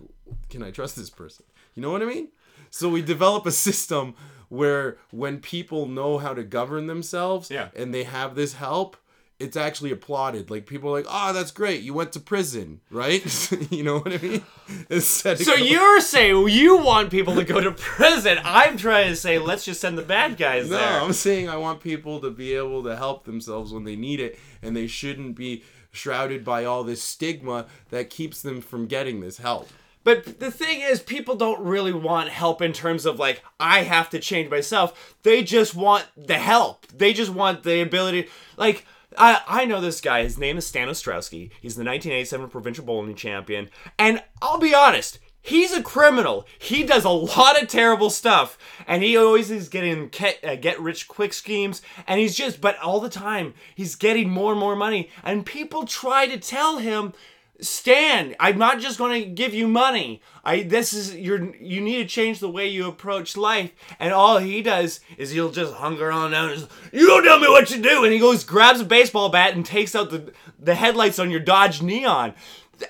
can 0.49 0.61
I 0.63 0.71
trust 0.71 0.97
this 0.97 1.09
person? 1.09 1.45
You 1.75 1.81
know 1.81 1.93
what 1.93 2.01
I 2.01 2.05
mean? 2.05 2.27
So 2.71 2.89
we 2.89 3.01
develop 3.01 3.45
a 3.45 3.51
system 3.51 4.15
where 4.49 4.97
when 5.11 5.39
people 5.39 5.85
know 5.85 6.17
how 6.17 6.33
to 6.33 6.43
govern 6.43 6.87
themselves 6.87 7.49
Yeah. 7.49 7.69
and 7.73 7.93
they 7.93 8.03
have 8.03 8.35
this 8.35 8.55
help, 8.55 8.97
it's 9.41 9.57
actually 9.57 9.91
applauded. 9.91 10.49
Like 10.49 10.65
people 10.65 10.89
are 10.89 10.93
like, 10.93 11.07
"Oh, 11.09 11.33
that's 11.33 11.51
great. 11.51 11.81
You 11.81 11.93
went 11.93 12.13
to 12.13 12.19
prison, 12.19 12.81
right?" 12.89 13.21
you 13.71 13.83
know 13.83 13.99
what 13.99 14.13
I 14.13 14.17
mean? 14.17 14.43
So 15.01 15.55
you're 15.55 15.99
saying 15.99 16.47
you 16.47 16.77
want 16.77 17.11
people 17.11 17.35
to 17.35 17.43
go 17.43 17.59
to 17.59 17.71
prison? 17.73 18.39
I'm 18.43 18.77
trying 18.77 19.09
to 19.09 19.17
say 19.17 19.37
let's 19.37 19.65
just 19.65 19.81
send 19.81 19.97
the 19.97 20.01
bad 20.01 20.37
guys 20.37 20.69
No, 20.69 20.77
there. 20.77 21.01
I'm 21.01 21.11
saying 21.11 21.49
I 21.49 21.57
want 21.57 21.81
people 21.81 22.21
to 22.21 22.29
be 22.29 22.53
able 22.53 22.81
to 22.83 22.95
help 22.95 23.25
themselves 23.25 23.73
when 23.73 23.83
they 23.83 23.97
need 23.97 24.21
it, 24.21 24.39
and 24.61 24.75
they 24.75 24.87
shouldn't 24.87 25.35
be 25.35 25.63
shrouded 25.91 26.45
by 26.45 26.63
all 26.63 26.85
this 26.85 27.03
stigma 27.03 27.65
that 27.89 28.09
keeps 28.09 28.41
them 28.41 28.61
from 28.61 28.85
getting 28.85 29.19
this 29.19 29.39
help. 29.39 29.67
But 30.03 30.39
the 30.39 30.51
thing 30.51 30.81
is, 30.81 30.99
people 30.99 31.35
don't 31.35 31.61
really 31.61 31.93
want 31.93 32.29
help 32.29 32.61
in 32.61 32.73
terms 32.73 33.05
of 33.05 33.19
like, 33.19 33.43
I 33.59 33.83
have 33.83 34.09
to 34.11 34.19
change 34.19 34.49
myself. 34.49 35.15
They 35.23 35.43
just 35.43 35.75
want 35.75 36.07
the 36.17 36.39
help. 36.39 36.87
They 36.87 37.13
just 37.13 37.31
want 37.31 37.63
the 37.63 37.81
ability. 37.81 38.27
Like, 38.57 38.85
I, 39.17 39.41
I 39.47 39.65
know 39.65 39.81
this 39.81 40.01
guy. 40.01 40.23
His 40.23 40.37
name 40.37 40.57
is 40.57 40.65
Stan 40.65 40.87
Ostrowski. 40.87 41.51
He's 41.61 41.75
the 41.75 41.83
1987 41.83 42.49
provincial 42.49 42.85
bowling 42.85 43.15
champion. 43.15 43.69
And 43.99 44.23
I'll 44.41 44.59
be 44.59 44.73
honest, 44.73 45.19
he's 45.41 45.73
a 45.73 45.83
criminal. 45.83 46.47
He 46.57 46.83
does 46.83 47.03
a 47.03 47.09
lot 47.09 47.61
of 47.61 47.67
terrible 47.67 48.09
stuff. 48.09 48.57
And 48.87 49.03
he 49.03 49.17
always 49.17 49.51
is 49.51 49.69
getting 49.69 50.09
get, 50.09 50.43
uh, 50.43 50.55
get 50.55 50.79
rich 50.79 51.07
quick 51.07 51.33
schemes. 51.33 51.81
And 52.07 52.19
he's 52.19 52.35
just, 52.35 52.61
but 52.61 52.79
all 52.79 52.99
the 52.99 53.09
time, 53.09 53.53
he's 53.75 53.95
getting 53.95 54.29
more 54.29 54.51
and 54.51 54.59
more 54.59 54.75
money. 54.75 55.09
And 55.23 55.45
people 55.45 55.85
try 55.85 56.27
to 56.27 56.37
tell 56.39 56.77
him, 56.77 57.13
Stan, 57.61 58.35
I'm 58.39 58.57
not 58.57 58.79
just 58.79 58.97
going 58.97 59.21
to 59.21 59.29
give 59.29 59.53
you 59.53 59.67
money. 59.67 60.21
I 60.43 60.63
this 60.63 60.93
is 60.93 61.15
you're 61.15 61.55
you 61.55 61.79
need 61.79 61.97
to 61.97 62.05
change 62.05 62.39
the 62.39 62.49
way 62.49 62.67
you 62.67 62.87
approach 62.87 63.37
life. 63.37 63.71
And 63.99 64.11
all 64.13 64.39
he 64.39 64.63
does 64.63 64.99
is 65.15 65.29
he'll 65.29 65.51
just 65.51 65.75
hunger 65.75 66.11
on 66.11 66.31
down. 66.31 66.49
And 66.49 66.67
you 66.91 67.05
don't 67.05 67.23
tell 67.23 67.39
me 67.39 67.47
what 67.47 67.67
to 67.67 67.79
do. 67.79 68.03
And 68.03 68.11
he 68.11 68.19
goes 68.19 68.43
grabs 68.43 68.81
a 68.81 68.85
baseball 68.85 69.29
bat 69.29 69.55
and 69.55 69.63
takes 69.63 69.95
out 69.95 70.09
the 70.09 70.33
the 70.59 70.73
headlights 70.73 71.19
on 71.19 71.29
your 71.29 71.39
Dodge 71.39 71.83
Neon. 71.83 72.33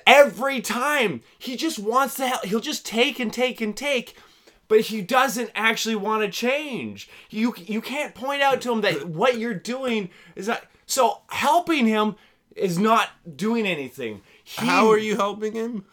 Every 0.06 0.62
time 0.62 1.20
he 1.38 1.56
just 1.56 1.78
wants 1.78 2.14
to 2.14 2.26
help. 2.26 2.44
He'll 2.46 2.60
just 2.60 2.86
take 2.86 3.20
and 3.20 3.32
take 3.32 3.60
and 3.60 3.76
take. 3.76 4.16
But 4.68 4.80
he 4.80 5.02
doesn't 5.02 5.50
actually 5.54 5.96
want 5.96 6.22
to 6.22 6.30
change. 6.30 7.10
You 7.28 7.54
you 7.58 7.82
can't 7.82 8.14
point 8.14 8.40
out 8.40 8.62
to 8.62 8.72
him 8.72 8.80
that 8.80 9.06
what 9.06 9.36
you're 9.36 9.52
doing 9.52 10.08
is 10.34 10.48
not. 10.48 10.64
So 10.86 11.20
helping 11.28 11.86
him 11.86 12.16
is 12.56 12.78
not 12.78 13.10
doing 13.36 13.66
anything. 13.66 14.22
He, 14.44 14.66
How 14.66 14.88
are 14.90 14.98
you 14.98 15.16
helping 15.16 15.52
him? 15.54 15.84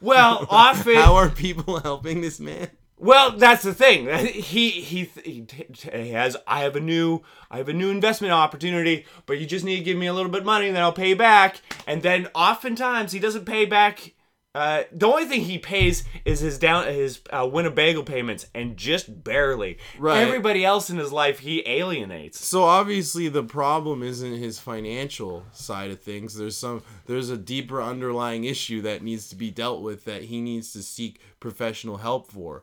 Well, 0.00 0.46
often. 0.50 0.96
How 0.96 1.14
are 1.14 1.28
people 1.28 1.80
helping 1.82 2.20
this 2.20 2.40
man? 2.40 2.70
well, 2.98 3.32
that's 3.32 3.62
the 3.62 3.74
thing. 3.74 4.08
He 4.26 4.70
he 4.70 5.04
he, 5.22 5.46
he 5.92 6.10
has. 6.10 6.36
I 6.46 6.60
have 6.60 6.76
a 6.76 6.80
new 6.80 7.20
I 7.50 7.58
have 7.58 7.68
a 7.68 7.72
new 7.74 7.90
investment 7.90 8.32
opportunity, 8.32 9.06
but 9.26 9.38
you 9.38 9.46
just 9.46 9.64
need 9.64 9.78
to 9.78 9.84
give 9.84 9.98
me 9.98 10.06
a 10.06 10.14
little 10.14 10.30
bit 10.30 10.40
of 10.40 10.46
money, 10.46 10.66
and 10.66 10.74
then 10.76 10.82
I'll 10.82 10.92
pay 10.92 11.14
back. 11.14 11.60
And 11.86 12.02
then 12.02 12.28
oftentimes 12.34 13.12
he 13.12 13.18
doesn't 13.18 13.44
pay 13.44 13.64
back. 13.66 14.12
Uh, 14.56 14.84
the 14.90 15.06
only 15.06 15.26
thing 15.26 15.42
he 15.42 15.58
pays 15.58 16.02
is 16.24 16.40
his 16.40 16.58
down 16.58 16.86
his 16.86 17.20
uh, 17.28 17.46
Winnebago 17.46 18.02
payments, 18.02 18.46
and 18.54 18.78
just 18.78 19.22
barely. 19.22 19.76
Right. 19.98 20.22
Everybody 20.22 20.64
else 20.64 20.88
in 20.88 20.96
his 20.96 21.12
life 21.12 21.40
he 21.40 21.62
alienates. 21.68 22.42
So 22.42 22.62
obviously 22.62 23.28
the 23.28 23.42
problem 23.42 24.02
isn't 24.02 24.38
his 24.38 24.58
financial 24.58 25.44
side 25.52 25.90
of 25.90 26.00
things. 26.00 26.36
There's 26.36 26.56
some 26.56 26.82
there's 27.04 27.28
a 27.28 27.36
deeper 27.36 27.82
underlying 27.82 28.44
issue 28.44 28.80
that 28.80 29.02
needs 29.02 29.28
to 29.28 29.36
be 29.36 29.50
dealt 29.50 29.82
with 29.82 30.06
that 30.06 30.22
he 30.22 30.40
needs 30.40 30.72
to 30.72 30.82
seek 30.82 31.20
professional 31.38 31.98
help 31.98 32.32
for, 32.32 32.62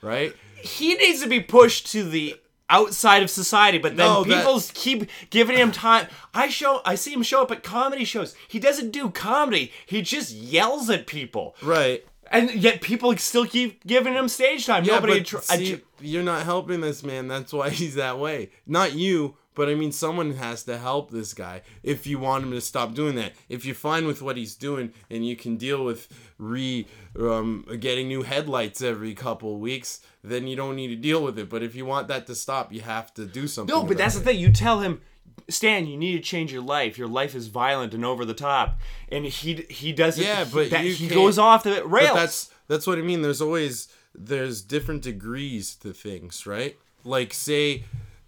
right? 0.00 0.34
he 0.62 0.94
needs 0.94 1.20
to 1.20 1.28
be 1.28 1.40
pushed 1.40 1.88
to 1.92 2.02
the 2.04 2.40
outside 2.70 3.22
of 3.22 3.28
society 3.30 3.78
but 3.78 3.96
then 3.96 4.06
No, 4.06 4.24
that- 4.24 4.36
people 4.44 4.60
keep 4.72 5.10
giving 5.30 5.56
him 5.56 5.70
time 5.70 6.06
i 6.32 6.48
show 6.48 6.80
i 6.86 6.94
see 6.94 7.12
him 7.12 7.22
show 7.22 7.42
up 7.42 7.50
at 7.50 7.62
comedy 7.62 8.04
shows 8.04 8.34
he 8.48 8.58
doesn't 8.58 8.90
do 8.90 9.10
comedy 9.10 9.70
he 9.86 10.00
just 10.00 10.32
yells 10.32 10.88
at 10.88 11.06
people 11.06 11.54
Right. 11.62 12.04
and 12.30 12.50
yet 12.54 12.80
people 12.80 13.14
still 13.18 13.46
keep 13.46 13.84
giving 13.86 14.14
him 14.14 14.28
stage 14.28 14.64
time 14.66 14.84
Yeah, 14.84 14.94
nobody 14.94 15.18
but 15.20 15.26
tr- 15.26 15.38
see, 15.40 15.76
tr- 15.76 15.82
you're 16.00 16.22
not 16.22 16.42
helping 16.44 16.80
this 16.80 17.02
man. 17.02 17.28
That's 17.28 17.52
why 17.52 17.70
he's 17.70 17.94
that 17.94 18.18
way. 18.18 18.50
Not 18.66 18.94
you, 18.94 19.36
but 19.54 19.68
I 19.68 19.74
mean, 19.74 19.92
someone 19.92 20.34
has 20.34 20.64
to 20.64 20.78
help 20.78 21.10
this 21.10 21.34
guy 21.34 21.62
if 21.82 22.06
you 22.06 22.18
want 22.18 22.44
him 22.44 22.50
to 22.52 22.60
stop 22.60 22.94
doing 22.94 23.14
that. 23.16 23.32
If 23.48 23.64
you're 23.64 23.74
fine 23.74 24.06
with 24.06 24.22
what 24.22 24.36
he's 24.36 24.54
doing 24.54 24.92
and 25.10 25.26
you 25.26 25.36
can 25.36 25.56
deal 25.56 25.84
with 25.84 26.08
re 26.38 26.86
um, 27.18 27.66
getting 27.80 28.08
new 28.08 28.22
headlights 28.22 28.82
every 28.82 29.14
couple 29.14 29.58
weeks, 29.58 30.00
then 30.22 30.46
you 30.46 30.56
don't 30.56 30.76
need 30.76 30.88
to 30.88 30.96
deal 30.96 31.22
with 31.22 31.38
it. 31.38 31.48
But 31.48 31.62
if 31.62 31.74
you 31.74 31.84
want 31.86 32.08
that 32.08 32.26
to 32.26 32.34
stop, 32.34 32.72
you 32.72 32.80
have 32.80 33.12
to 33.14 33.26
do 33.26 33.46
something. 33.46 33.74
no 33.74 33.84
but 33.84 33.96
that's 33.96 34.16
it. 34.16 34.20
the 34.20 34.24
thing 34.24 34.38
you 34.38 34.50
tell 34.50 34.80
him 34.80 35.00
stan 35.48 35.86
you 35.86 35.96
need 35.96 36.12
to 36.12 36.20
change 36.20 36.52
your 36.52 36.62
life 36.62 36.96
your 36.96 37.08
life 37.08 37.34
is 37.34 37.48
violent 37.48 37.92
and 37.92 38.04
over 38.04 38.24
the 38.24 38.32
top 38.32 38.78
and 39.10 39.26
he 39.26 39.66
he 39.68 39.92
doesn't 39.92 40.22
Yeah, 40.24 40.46
but 40.50 40.70
that, 40.70 40.84
he 40.84 41.08
goes 41.08 41.38
off 41.38 41.64
the 41.64 41.84
rails 41.84 42.10
But 42.10 42.14
that's 42.14 42.50
that's 42.66 42.86
what 42.86 42.98
I 42.98 43.02
mean. 43.02 43.22
There's 43.22 43.40
always 43.40 43.88
there's 44.14 44.62
different 44.62 45.02
degrees 45.02 45.74
to 45.76 45.92
things, 45.92 46.46
right? 46.46 46.76
Like 47.04 47.34
say 47.34 47.84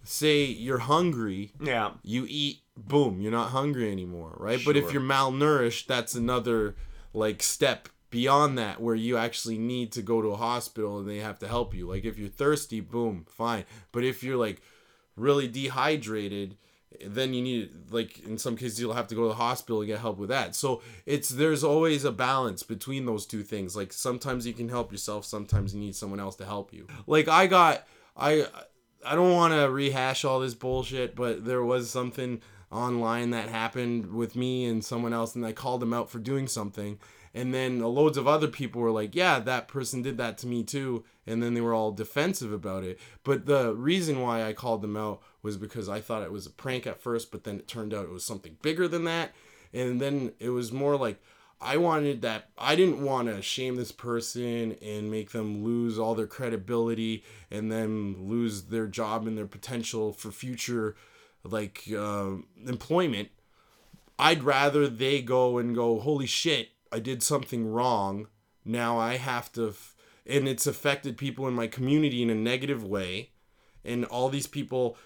say 0.07 0.45
you're 0.45 0.79
hungry, 0.79 1.51
yeah 1.61 1.91
you 2.03 2.25
eat, 2.29 2.61
boom, 2.75 3.21
you're 3.21 3.31
not 3.31 3.49
hungry 3.49 3.91
anymore, 3.91 4.35
right? 4.37 4.59
But 4.65 4.77
if 4.77 4.91
you're 4.91 5.01
malnourished, 5.01 5.87
that's 5.87 6.15
another 6.15 6.75
like 7.13 7.41
step 7.43 7.89
beyond 8.09 8.57
that 8.57 8.81
where 8.81 8.95
you 8.95 9.17
actually 9.17 9.57
need 9.57 9.91
to 9.91 10.01
go 10.01 10.21
to 10.21 10.29
a 10.29 10.37
hospital 10.37 10.99
and 10.99 11.09
they 11.09 11.17
have 11.17 11.39
to 11.39 11.47
help 11.47 11.73
you. 11.73 11.87
Like 11.87 12.05
if 12.05 12.17
you're 12.17 12.29
thirsty, 12.29 12.79
boom, 12.79 13.25
fine. 13.27 13.65
But 13.91 14.03
if 14.03 14.23
you're 14.23 14.37
like 14.37 14.61
really 15.15 15.47
dehydrated 15.47 16.55
then 17.05 17.33
you 17.33 17.41
need 17.41 17.69
like 17.91 18.19
in 18.25 18.37
some 18.37 18.55
cases 18.55 18.79
you'll 18.79 18.93
have 18.93 19.07
to 19.07 19.15
go 19.15 19.23
to 19.23 19.27
the 19.29 19.35
hospital 19.35 19.81
and 19.81 19.87
get 19.87 19.99
help 19.99 20.17
with 20.17 20.29
that 20.29 20.55
so 20.55 20.81
it's 21.05 21.29
there's 21.29 21.63
always 21.63 22.05
a 22.05 22.11
balance 22.11 22.63
between 22.63 23.05
those 23.05 23.25
two 23.25 23.43
things 23.43 23.75
like 23.75 23.91
sometimes 23.91 24.47
you 24.47 24.53
can 24.53 24.69
help 24.69 24.91
yourself 24.91 25.25
sometimes 25.25 25.73
you 25.73 25.79
need 25.79 25.95
someone 25.95 26.19
else 26.19 26.35
to 26.35 26.45
help 26.45 26.73
you 26.73 26.87
like 27.05 27.27
i 27.27 27.45
got 27.45 27.85
i 28.15 28.45
i 29.05 29.15
don't 29.15 29.33
want 29.33 29.53
to 29.53 29.69
rehash 29.69 30.25
all 30.25 30.39
this 30.39 30.53
bullshit 30.53 31.15
but 31.15 31.45
there 31.45 31.63
was 31.63 31.89
something 31.89 32.41
online 32.71 33.29
that 33.31 33.49
happened 33.49 34.13
with 34.13 34.35
me 34.35 34.65
and 34.65 34.83
someone 34.83 35.13
else 35.13 35.35
and 35.35 35.45
i 35.45 35.51
called 35.51 35.81
them 35.81 35.93
out 35.93 36.09
for 36.09 36.19
doing 36.19 36.47
something. 36.47 36.99
And 37.33 37.53
then 37.53 37.81
loads 37.81 38.17
of 38.17 38.27
other 38.27 38.47
people 38.47 38.81
were 38.81 38.91
like 38.91 39.15
yeah 39.15 39.39
that 39.39 39.67
person 39.67 40.01
did 40.01 40.17
that 40.17 40.37
to 40.39 40.47
me 40.47 40.63
too. 40.63 41.05
And 41.25 41.41
then 41.43 41.53
they 41.53 41.61
were 41.61 41.73
all 41.73 41.91
defensive 41.91 42.51
about 42.51 42.83
it. 42.83 42.99
But 43.23 43.45
the 43.45 43.73
reason 43.73 44.21
why 44.21 44.43
i 44.43 44.53
called 44.53 44.81
them 44.81 44.97
out 44.97 45.21
was 45.41 45.55
because 45.55 45.87
i 45.87 46.01
thought 46.01 46.23
it 46.23 46.31
was 46.31 46.45
a 46.45 46.51
prank 46.51 46.87
at 46.87 47.01
first 47.01 47.31
but 47.31 47.43
then 47.43 47.57
it 47.57 47.67
turned 47.67 47.93
out 47.93 48.05
it 48.05 48.11
was 48.11 48.25
something 48.25 48.57
bigger 48.61 48.87
than 48.87 49.03
that. 49.05 49.33
And 49.73 50.01
then 50.01 50.33
it 50.39 50.49
was 50.49 50.71
more 50.71 50.97
like 50.97 51.21
i 51.59 51.77
wanted 51.77 52.21
that 52.21 52.49
i 52.57 52.75
didn't 52.75 53.03
want 53.03 53.27
to 53.27 53.41
shame 53.41 53.75
this 53.75 53.91
person 53.91 54.75
and 54.81 55.09
make 55.11 55.31
them 55.31 55.63
lose 55.63 55.97
all 55.97 56.15
their 56.15 56.27
credibility 56.27 57.23
and 57.49 57.71
then 57.71 58.15
lose 58.27 58.63
their 58.65 58.87
job 58.87 59.27
and 59.27 59.37
their 59.37 59.47
potential 59.47 60.13
for 60.13 60.31
future 60.31 60.95
like 61.43 61.83
uh, 61.97 62.31
employment 62.65 63.29
i'd 64.19 64.43
rather 64.43 64.87
they 64.87 65.21
go 65.21 65.57
and 65.57 65.75
go 65.75 65.99
holy 65.99 66.27
shit 66.27 66.69
I 66.91 66.99
did 66.99 67.23
something 67.23 67.71
wrong. 67.71 68.27
Now 68.65 68.97
I 68.97 69.17
have 69.17 69.51
to, 69.53 69.69
f- 69.69 69.95
and 70.25 70.47
it's 70.47 70.67
affected 70.67 71.17
people 71.17 71.47
in 71.47 71.53
my 71.53 71.67
community 71.67 72.21
in 72.21 72.29
a 72.29 72.35
negative 72.35 72.83
way. 72.83 73.31
And 73.83 74.05
all 74.05 74.29
these 74.29 74.47
people 74.47 74.97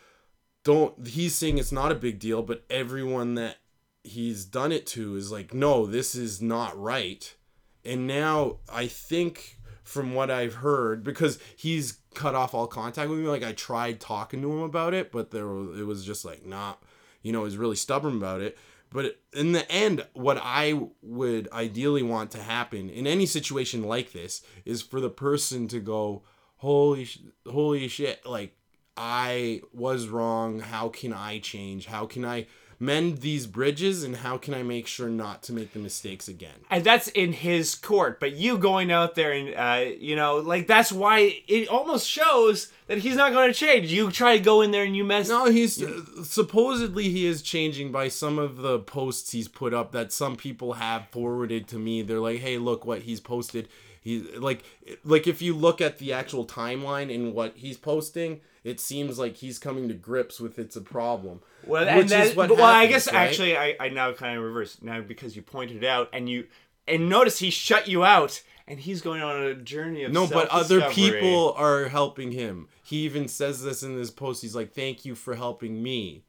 don't, 0.63 1.07
he's 1.07 1.35
saying 1.35 1.57
it's 1.57 1.71
not 1.71 1.91
a 1.91 1.95
big 1.95 2.19
deal, 2.19 2.41
but 2.41 2.63
everyone 2.69 3.35
that 3.35 3.57
he's 4.03 4.45
done 4.45 4.71
it 4.71 4.85
to 4.87 5.15
is 5.15 5.31
like, 5.31 5.53
no, 5.53 5.85
this 5.85 6.15
is 6.15 6.41
not 6.41 6.79
right. 6.79 7.35
And 7.83 8.07
now 8.07 8.57
I 8.71 8.87
think 8.87 9.57
from 9.83 10.13
what 10.13 10.31
I've 10.31 10.55
heard, 10.55 11.03
because 11.03 11.39
he's 11.55 11.99
cut 12.13 12.35
off 12.35 12.53
all 12.53 12.67
contact 12.67 13.09
with 13.09 13.19
me, 13.19 13.27
like 13.27 13.43
I 13.43 13.51
tried 13.53 13.99
talking 13.99 14.41
to 14.41 14.51
him 14.51 14.61
about 14.61 14.93
it, 14.93 15.11
but 15.11 15.31
there 15.31 15.47
was, 15.47 15.79
it 15.79 15.83
was 15.83 16.05
just 16.05 16.25
like, 16.25 16.45
not, 16.45 16.83
you 17.21 17.31
know, 17.31 17.43
he's 17.43 17.57
really 17.57 17.75
stubborn 17.75 18.15
about 18.17 18.41
it. 18.41 18.57
But 18.91 19.19
in 19.33 19.53
the 19.53 19.69
end, 19.71 20.05
what 20.13 20.39
I 20.41 20.87
would 21.01 21.47
ideally 21.53 22.03
want 22.03 22.31
to 22.31 22.41
happen 22.41 22.89
in 22.89 23.07
any 23.07 23.25
situation 23.25 23.83
like 23.83 24.11
this 24.11 24.41
is 24.65 24.81
for 24.81 24.99
the 24.99 25.09
person 25.09 25.69
to 25.69 25.79
go, 25.79 26.23
"Holy, 26.57 27.05
sh- 27.05 27.21
holy 27.49 27.87
shit! 27.87 28.25
Like 28.25 28.57
I 28.97 29.61
was 29.71 30.09
wrong. 30.09 30.59
How 30.59 30.89
can 30.89 31.13
I 31.13 31.39
change? 31.39 31.85
How 31.85 32.05
can 32.05 32.25
I 32.25 32.47
mend 32.81 33.19
these 33.19 33.47
bridges? 33.47 34.03
And 34.03 34.17
how 34.17 34.37
can 34.37 34.53
I 34.53 34.63
make 34.63 34.87
sure 34.87 35.07
not 35.07 35.43
to 35.43 35.53
make 35.53 35.71
the 35.71 35.79
mistakes 35.79 36.27
again?" 36.27 36.65
And 36.69 36.83
that's 36.83 37.07
in 37.09 37.31
his 37.31 37.75
court. 37.75 38.19
But 38.19 38.33
you 38.33 38.57
going 38.57 38.91
out 38.91 39.15
there 39.15 39.31
and 39.31 39.55
uh, 39.55 39.91
you 39.97 40.15
know, 40.15 40.37
like 40.37 40.67
that's 40.67 40.91
why 40.91 41.41
it 41.47 41.69
almost 41.69 42.09
shows 42.09 42.71
that 42.87 42.97
he's 42.97 43.15
not 43.15 43.31
going 43.31 43.47
to 43.47 43.57
change. 43.57 43.91
You 43.93 44.11
try 44.11 44.37
to 44.37 44.43
go 44.43 44.61
in 44.61 44.71
there 44.71 44.83
and 44.83 44.97
you 44.97 45.05
mess. 45.05 45.29
No, 45.29 45.45
he's 45.45 45.81
uh, 45.81 46.23
supposedly 46.23 47.09
he 47.09 47.25
is 47.25 47.41
changing 47.41 47.91
by 47.91 48.09
some 48.09 48.37
of 48.37 48.57
the 48.57 48.79
posts 48.79 49.31
he's 49.31 49.47
put 49.47 49.73
up 49.73 49.91
that 49.93 50.11
some 50.11 50.35
people 50.35 50.73
have 50.73 51.07
forwarded 51.09 51.67
to 51.69 51.77
me. 51.77 52.01
They're 52.01 52.19
like, 52.19 52.39
"Hey, 52.39 52.57
look 52.57 52.85
what 52.85 53.03
he's 53.03 53.19
posted." 53.19 53.69
He 54.01 54.19
like 54.37 54.63
like 55.05 55.27
if 55.27 55.41
you 55.41 55.55
look 55.55 55.79
at 55.79 55.99
the 55.99 56.11
actual 56.11 56.45
timeline 56.45 57.13
and 57.13 57.33
what 57.33 57.53
he's 57.55 57.77
posting, 57.77 58.41
it 58.63 58.79
seems 58.79 59.19
like 59.19 59.37
he's 59.37 59.59
coming 59.59 59.87
to 59.87 59.93
grips 59.93 60.39
with 60.39 60.57
it's 60.57 60.75
a 60.75 60.81
problem. 60.81 61.41
Well, 61.65 61.87
and 61.87 62.09
that, 62.09 62.35
well, 62.35 62.47
happens, 62.47 62.61
I 62.61 62.87
guess 62.87 63.07
right? 63.07 63.15
actually 63.15 63.57
I, 63.57 63.75
I 63.79 63.89
now 63.89 64.13
kind 64.13 64.37
of 64.37 64.43
reverse. 64.43 64.77
Now 64.81 65.01
because 65.01 65.35
you 65.35 65.41
pointed 65.41 65.83
it 65.83 65.87
out 65.87 66.09
and 66.13 66.29
you 66.29 66.47
and 66.87 67.09
notice 67.09 67.39
he 67.39 67.49
shut 67.49 67.87
you 67.87 68.03
out 68.03 68.41
and 68.67 68.79
he's 68.79 69.01
going 69.01 69.21
on 69.21 69.43
a 69.43 69.55
journey 69.55 70.03
of 70.03 70.11
no 70.11 70.27
but 70.27 70.47
other 70.49 70.89
people 70.89 71.53
are 71.57 71.87
helping 71.87 72.31
him. 72.31 72.67
He 72.83 72.97
even 73.05 73.27
says 73.27 73.63
this 73.63 73.83
in 73.83 73.95
this 73.95 74.11
post. 74.11 74.41
He's 74.41 74.55
like 74.55 74.73
thank 74.73 75.05
you 75.05 75.15
for 75.15 75.35
helping 75.35 75.81
me 75.81 76.23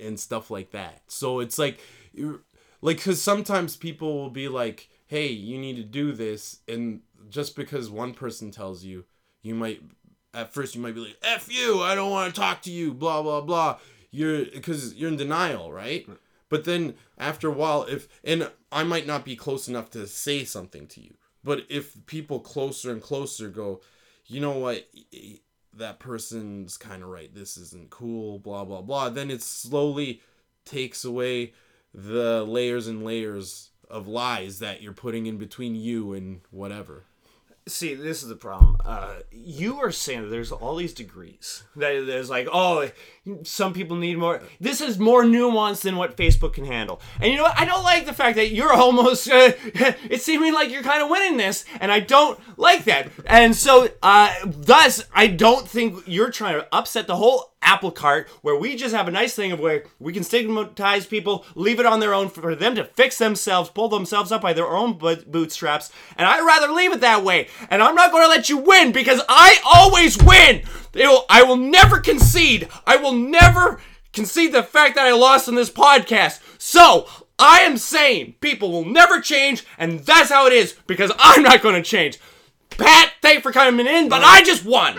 and 0.00 0.18
stuff 0.18 0.50
like 0.50 0.70
that. 0.72 1.02
So 1.06 1.40
it's 1.40 1.58
like 1.58 1.78
like 2.80 2.96
because 2.98 3.22
sometimes 3.22 3.76
people 3.76 4.14
will 4.14 4.30
be 4.30 4.48
like 4.48 4.88
hey 5.06 5.28
you 5.28 5.58
need 5.58 5.76
to 5.76 5.82
do 5.82 6.12
this 6.12 6.60
and 6.68 7.00
just 7.28 7.56
because 7.56 7.90
one 7.90 8.12
person 8.12 8.50
tells 8.50 8.84
you 8.84 9.04
you 9.42 9.54
might 9.54 9.82
at 10.32 10.52
first 10.52 10.74
you 10.74 10.80
might 10.80 10.94
be 10.94 11.00
like 11.00 11.16
f 11.22 11.52
you 11.52 11.80
i 11.80 11.94
don't 11.94 12.10
want 12.10 12.32
to 12.32 12.40
talk 12.40 12.62
to 12.62 12.70
you 12.70 12.92
blah 12.92 13.22
blah 13.22 13.40
blah 13.40 13.78
you're 14.14 14.44
because 14.46 14.94
you're 14.94 15.10
in 15.10 15.16
denial 15.16 15.72
right 15.72 16.08
but 16.48 16.64
then 16.64 16.94
after 17.18 17.48
a 17.48 17.52
while 17.52 17.82
if 17.84 18.08
and 18.22 18.50
i 18.70 18.82
might 18.82 19.06
not 19.06 19.24
be 19.24 19.36
close 19.36 19.68
enough 19.68 19.90
to 19.90 20.06
say 20.06 20.44
something 20.44 20.86
to 20.86 21.00
you 21.00 21.14
but 21.44 21.66
if 21.68 21.94
people 22.06 22.40
closer 22.40 22.90
and 22.90 23.02
closer 23.02 23.50
go, 23.50 23.82
you 24.26 24.40
know 24.40 24.58
what, 24.58 24.88
that 25.74 26.00
person's 26.00 26.78
kind 26.78 27.02
of 27.02 27.10
right. 27.10 27.32
This 27.32 27.58
isn't 27.58 27.90
cool. 27.90 28.38
Blah 28.38 28.64
blah 28.64 28.80
blah. 28.80 29.10
Then 29.10 29.30
it 29.30 29.42
slowly 29.42 30.22
takes 30.64 31.04
away 31.04 31.52
the 31.92 32.42
layers 32.44 32.88
and 32.88 33.04
layers 33.04 33.70
of 33.90 34.08
lies 34.08 34.58
that 34.60 34.82
you're 34.82 34.94
putting 34.94 35.26
in 35.26 35.36
between 35.36 35.76
you 35.76 36.14
and 36.14 36.40
whatever. 36.50 37.04
See, 37.66 37.94
this 37.94 38.22
is 38.22 38.28
the 38.28 38.36
problem. 38.36 38.76
Uh, 38.84 39.20
you 39.32 39.80
are 39.80 39.90
saying 39.90 40.20
that 40.22 40.28
there's 40.28 40.52
all 40.52 40.76
these 40.76 40.92
degrees. 40.92 41.64
That 41.76 42.04
there's 42.06 42.28
like, 42.28 42.46
oh, 42.52 42.90
some 43.42 43.72
people 43.72 43.96
need 43.96 44.18
more. 44.18 44.42
This 44.60 44.82
is 44.82 44.98
more 44.98 45.24
nuanced 45.24 45.80
than 45.80 45.96
what 45.96 46.14
Facebook 46.14 46.52
can 46.52 46.66
handle. 46.66 47.00
And 47.20 47.30
you 47.30 47.38
know 47.38 47.44
what? 47.44 47.58
I 47.58 47.64
don't 47.64 47.82
like 47.82 48.04
the 48.04 48.12
fact 48.12 48.36
that 48.36 48.50
you're 48.50 48.72
almost. 48.74 49.30
Uh, 49.30 49.52
it's 49.64 50.24
seeming 50.24 50.52
like 50.52 50.70
you're 50.70 50.82
kind 50.82 51.02
of 51.02 51.08
winning 51.08 51.38
this, 51.38 51.64
and 51.80 51.90
I 51.90 52.00
don't 52.00 52.38
like 52.58 52.84
that. 52.84 53.10
And 53.24 53.56
so, 53.56 53.88
uh, 54.02 54.34
thus, 54.44 55.02
I 55.14 55.28
don't 55.28 55.66
think 55.66 56.02
you're 56.06 56.30
trying 56.30 56.60
to 56.60 56.68
upset 56.70 57.06
the 57.06 57.16
whole 57.16 57.53
apple 57.64 57.90
cart 57.90 58.28
where 58.42 58.56
we 58.56 58.76
just 58.76 58.94
have 58.94 59.08
a 59.08 59.12
nice 59.12 59.34
thing 59.34 59.52
of 59.52 59.60
where 59.60 59.84
we 59.98 60.12
can 60.12 60.22
stigmatize 60.22 61.06
people, 61.06 61.44
leave 61.54 61.80
it 61.80 61.86
on 61.86 62.00
their 62.00 62.14
own 62.14 62.28
for 62.28 62.54
them 62.54 62.74
to 62.74 62.84
fix 62.84 63.18
themselves, 63.18 63.70
pull 63.70 63.88
themselves 63.88 64.30
up 64.30 64.42
by 64.42 64.52
their 64.52 64.68
own 64.68 64.96
bootstraps. 64.96 65.90
And 66.16 66.26
I'd 66.26 66.44
rather 66.44 66.72
leave 66.72 66.92
it 66.92 67.00
that 67.00 67.24
way. 67.24 67.48
And 67.70 67.82
I'm 67.82 67.94
not 67.94 68.12
going 68.12 68.24
to 68.24 68.28
let 68.28 68.48
you 68.48 68.58
win 68.58 68.92
because 68.92 69.20
I 69.28 69.58
always 69.64 70.22
win. 70.22 70.62
Will, 70.94 71.24
I 71.28 71.42
will 71.42 71.56
never 71.56 71.98
concede. 71.98 72.68
I 72.86 72.96
will 72.96 73.12
never 73.12 73.80
concede 74.12 74.52
the 74.52 74.62
fact 74.62 74.94
that 74.94 75.06
I 75.06 75.12
lost 75.12 75.48
in 75.48 75.54
this 75.54 75.70
podcast. 75.70 76.40
So, 76.58 77.08
I 77.38 77.60
am 77.60 77.78
saying 77.78 78.36
people 78.40 78.70
will 78.70 78.84
never 78.84 79.20
change, 79.20 79.64
and 79.76 80.00
that's 80.00 80.30
how 80.30 80.46
it 80.46 80.52
is 80.52 80.76
because 80.86 81.10
I'm 81.18 81.42
not 81.42 81.62
going 81.62 81.74
to 81.74 81.82
change. 81.82 82.20
Pat, 82.70 83.12
thanks 83.22 83.42
for 83.42 83.52
coming 83.52 83.86
in, 83.86 84.08
but 84.08 84.22
I 84.22 84.42
just 84.42 84.64
won. 84.64 84.96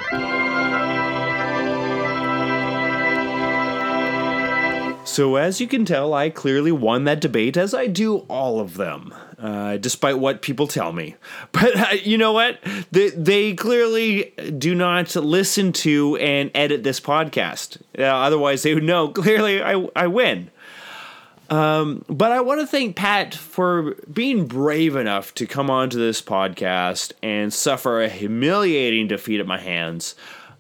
So, 5.05 5.35
as 5.35 5.61
you 5.61 5.67
can 5.67 5.85
tell, 5.85 6.15
I 6.15 6.31
clearly 6.31 6.71
won 6.71 7.03
that 7.03 7.21
debate, 7.21 7.57
as 7.57 7.75
I 7.75 7.85
do 7.85 8.17
all 8.27 8.59
of 8.59 8.75
them, 8.75 9.13
uh, 9.37 9.77
despite 9.77 10.17
what 10.17 10.41
people 10.41 10.67
tell 10.67 10.91
me. 10.91 11.15
But 11.51 11.77
uh, 11.77 11.95
you 12.03 12.17
know 12.17 12.33
what? 12.33 12.59
They, 12.91 13.09
they, 13.11 13.53
clearly 13.53 14.33
do 14.57 14.73
not 14.73 15.15
listen 15.15 15.71
to 15.73 16.17
and 16.17 16.49
edit 16.55 16.83
this 16.83 16.99
podcast. 16.99 17.77
Uh, 17.97 18.03
otherwise, 18.03 18.63
they 18.63 18.73
would 18.73 18.83
know 18.83 19.07
clearly 19.23 19.61
I, 19.61 19.87
I 19.95 20.07
win. 20.07 20.49
Um, 21.51 22.03
but 22.09 22.31
I 22.31 22.41
want 22.41 22.61
to 22.61 22.67
thank 22.67 22.95
Pat 22.95 23.35
for 23.35 23.93
being 24.11 24.47
brave 24.47 24.95
enough 24.95 25.35
to 25.35 25.45
come 25.45 25.69
onto 25.69 25.99
this 25.99 26.19
podcast 26.19 27.11
and 27.21 27.53
suffer 27.53 28.01
a 28.01 28.09
humiliating 28.09 29.07
defeat 29.07 29.39
at 29.39 29.45
my 29.45 29.59
hands. 29.59 30.15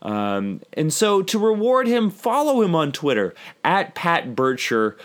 Um, 0.05 0.61
and 0.73 0.93
so 0.93 1.23
to 1.23 1.39
reward 1.39 1.87
him, 1.87 2.11
follow 2.11 2.61
him 2.61 2.75
on 2.75 2.91
Twitter 2.91 3.33
at 3.63 3.95
Pat 3.95 4.35
Burtscher. 4.35 4.97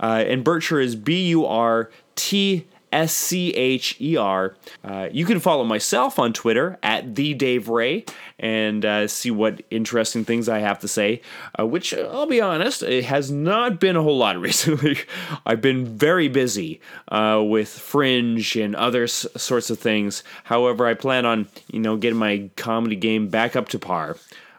Uh, 0.00 0.24
and 0.26 0.44
Burtscher 0.44 0.82
is 0.82 0.96
B 0.96 1.28
U 1.28 1.44
R 1.44 1.90
T 2.14 2.66
S 2.90 3.12
C 3.12 3.50
H 3.50 3.96
E 4.00 4.16
R. 4.16 4.56
Uh, 4.82 5.08
you 5.12 5.26
can 5.26 5.40
follow 5.40 5.64
myself 5.64 6.18
on 6.18 6.32
Twitter 6.32 6.78
at 6.82 7.16
the 7.16 7.34
Dave 7.34 7.68
Ray 7.68 8.06
and 8.38 8.84
uh, 8.86 9.08
see 9.08 9.30
what 9.30 9.60
interesting 9.70 10.24
things 10.24 10.48
I 10.48 10.60
have 10.60 10.78
to 10.78 10.88
say. 10.88 11.20
Uh, 11.58 11.66
which 11.66 11.92
I'll 11.92 12.26
be 12.26 12.40
honest, 12.40 12.82
it 12.82 13.04
has 13.04 13.30
not 13.30 13.78
been 13.78 13.96
a 13.96 14.02
whole 14.02 14.16
lot 14.16 14.40
recently. 14.40 14.98
I've 15.44 15.60
been 15.60 15.84
very 15.84 16.28
busy 16.28 16.80
uh, 17.08 17.42
with 17.46 17.68
Fringe 17.68 18.56
and 18.56 18.74
other 18.74 19.04
s- 19.04 19.26
sorts 19.36 19.68
of 19.68 19.78
things. 19.78 20.24
However, 20.44 20.86
I 20.86 20.94
plan 20.94 21.26
on 21.26 21.48
you 21.70 21.80
know 21.80 21.98
getting 21.98 22.18
my 22.18 22.48
comedy 22.56 22.96
game 22.96 23.28
back 23.28 23.54
up 23.54 23.68
to 23.70 23.78
par 23.78 24.16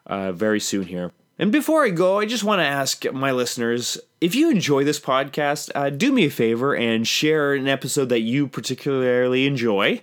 uh, 0.07 0.31
very 0.31 0.59
soon 0.59 0.87
here. 0.87 1.11
And 1.39 1.51
before 1.51 1.85
I 1.85 1.89
go, 1.89 2.19
I 2.19 2.25
just 2.25 2.43
want 2.43 2.59
to 2.59 2.65
ask 2.65 3.05
my 3.13 3.31
listeners 3.31 3.99
if 4.19 4.33
you 4.33 4.49
enjoy 4.49 4.83
this 4.83 4.99
podcast, 4.99 5.69
uh, 5.75 5.91
do 5.91 6.11
me 6.11 6.25
a 6.25 6.31
favor 6.31 6.75
and 6.75 7.07
share 7.07 7.53
an 7.53 7.67
episode 7.67 8.09
that 8.09 8.21
you 8.21 8.47
particularly 8.47 9.45
enjoy 9.45 10.01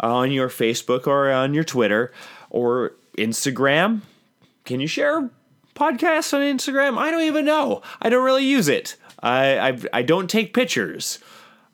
uh, 0.00 0.14
on 0.14 0.30
your 0.30 0.48
Facebook 0.48 1.08
or 1.08 1.30
on 1.32 1.54
your 1.54 1.64
Twitter 1.64 2.12
or 2.50 2.92
Instagram. 3.18 4.02
Can 4.64 4.78
you 4.78 4.86
share 4.86 5.28
podcasts 5.74 6.32
on 6.32 6.42
Instagram? 6.42 6.98
I 6.98 7.10
don't 7.10 7.22
even 7.22 7.44
know. 7.44 7.82
I 8.00 8.08
don't 8.08 8.24
really 8.24 8.44
use 8.44 8.68
it. 8.68 8.96
I 9.20 9.58
I've, 9.58 9.86
I 9.92 10.02
don't 10.02 10.30
take 10.30 10.54
pictures. 10.54 11.18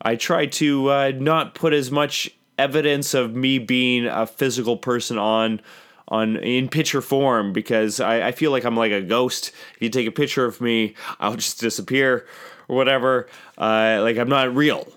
I 0.01 0.15
try 0.15 0.47
to 0.47 0.89
uh, 0.89 1.11
not 1.15 1.53
put 1.53 1.73
as 1.73 1.91
much 1.91 2.31
evidence 2.57 3.13
of 3.13 3.35
me 3.35 3.59
being 3.59 4.05
a 4.05 4.25
physical 4.25 4.77
person 4.77 5.17
on 5.17 5.61
on 6.07 6.37
in 6.37 6.69
picture 6.69 7.01
form 7.01 7.53
because 7.53 7.99
I, 7.99 8.27
I 8.27 8.31
feel 8.31 8.51
like 8.51 8.63
I'm 8.63 8.75
like 8.75 8.91
a 8.91 9.01
ghost. 9.01 9.51
If 9.75 9.81
you 9.81 9.89
take 9.89 10.07
a 10.07 10.11
picture 10.11 10.45
of 10.45 10.61
me, 10.61 10.95
I'll 11.19 11.35
just 11.35 11.59
disappear 11.59 12.25
or 12.67 12.75
whatever. 12.75 13.27
Uh, 13.57 13.99
like 14.01 14.17
I'm 14.17 14.29
not 14.29 14.55
real. 14.55 14.87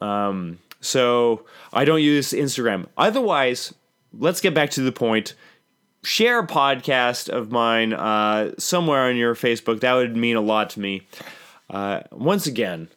Um, 0.00 0.58
so 0.80 1.44
I 1.72 1.84
don't 1.84 2.02
use 2.02 2.32
Instagram. 2.32 2.86
Otherwise, 2.96 3.74
let's 4.18 4.40
get 4.40 4.54
back 4.54 4.70
to 4.70 4.82
the 4.82 4.92
point. 4.92 5.34
Share 6.02 6.38
a 6.40 6.46
podcast 6.46 7.28
of 7.28 7.50
mine 7.50 7.92
uh, 7.92 8.52
somewhere 8.58 9.08
on 9.08 9.16
your 9.16 9.34
Facebook. 9.34 9.80
That 9.80 9.94
would 9.94 10.16
mean 10.16 10.36
a 10.36 10.40
lot 10.40 10.70
to 10.70 10.80
me. 10.80 11.06
Uh, 11.68 12.02
once 12.12 12.46
again, 12.46 12.88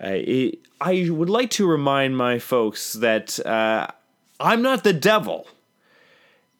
it, 0.00 0.60
I 0.80 1.08
would 1.10 1.28
like 1.28 1.50
to 1.50 1.66
remind 1.66 2.16
my 2.16 2.38
folks 2.38 2.94
that 2.94 3.44
uh, 3.44 3.88
I'm 4.40 4.62
not 4.62 4.84
the 4.84 4.92
devil. 4.92 5.46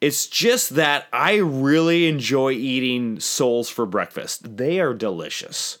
It's 0.01 0.27
just 0.27 0.71
that 0.71 1.07
I 1.11 1.35
really 1.35 2.07
enjoy 2.07 2.51
eating 2.51 3.19
souls 3.19 3.69
for 3.69 3.85
breakfast. 3.85 4.57
They 4.57 4.79
are 4.79 4.93
delicious. 4.93 5.77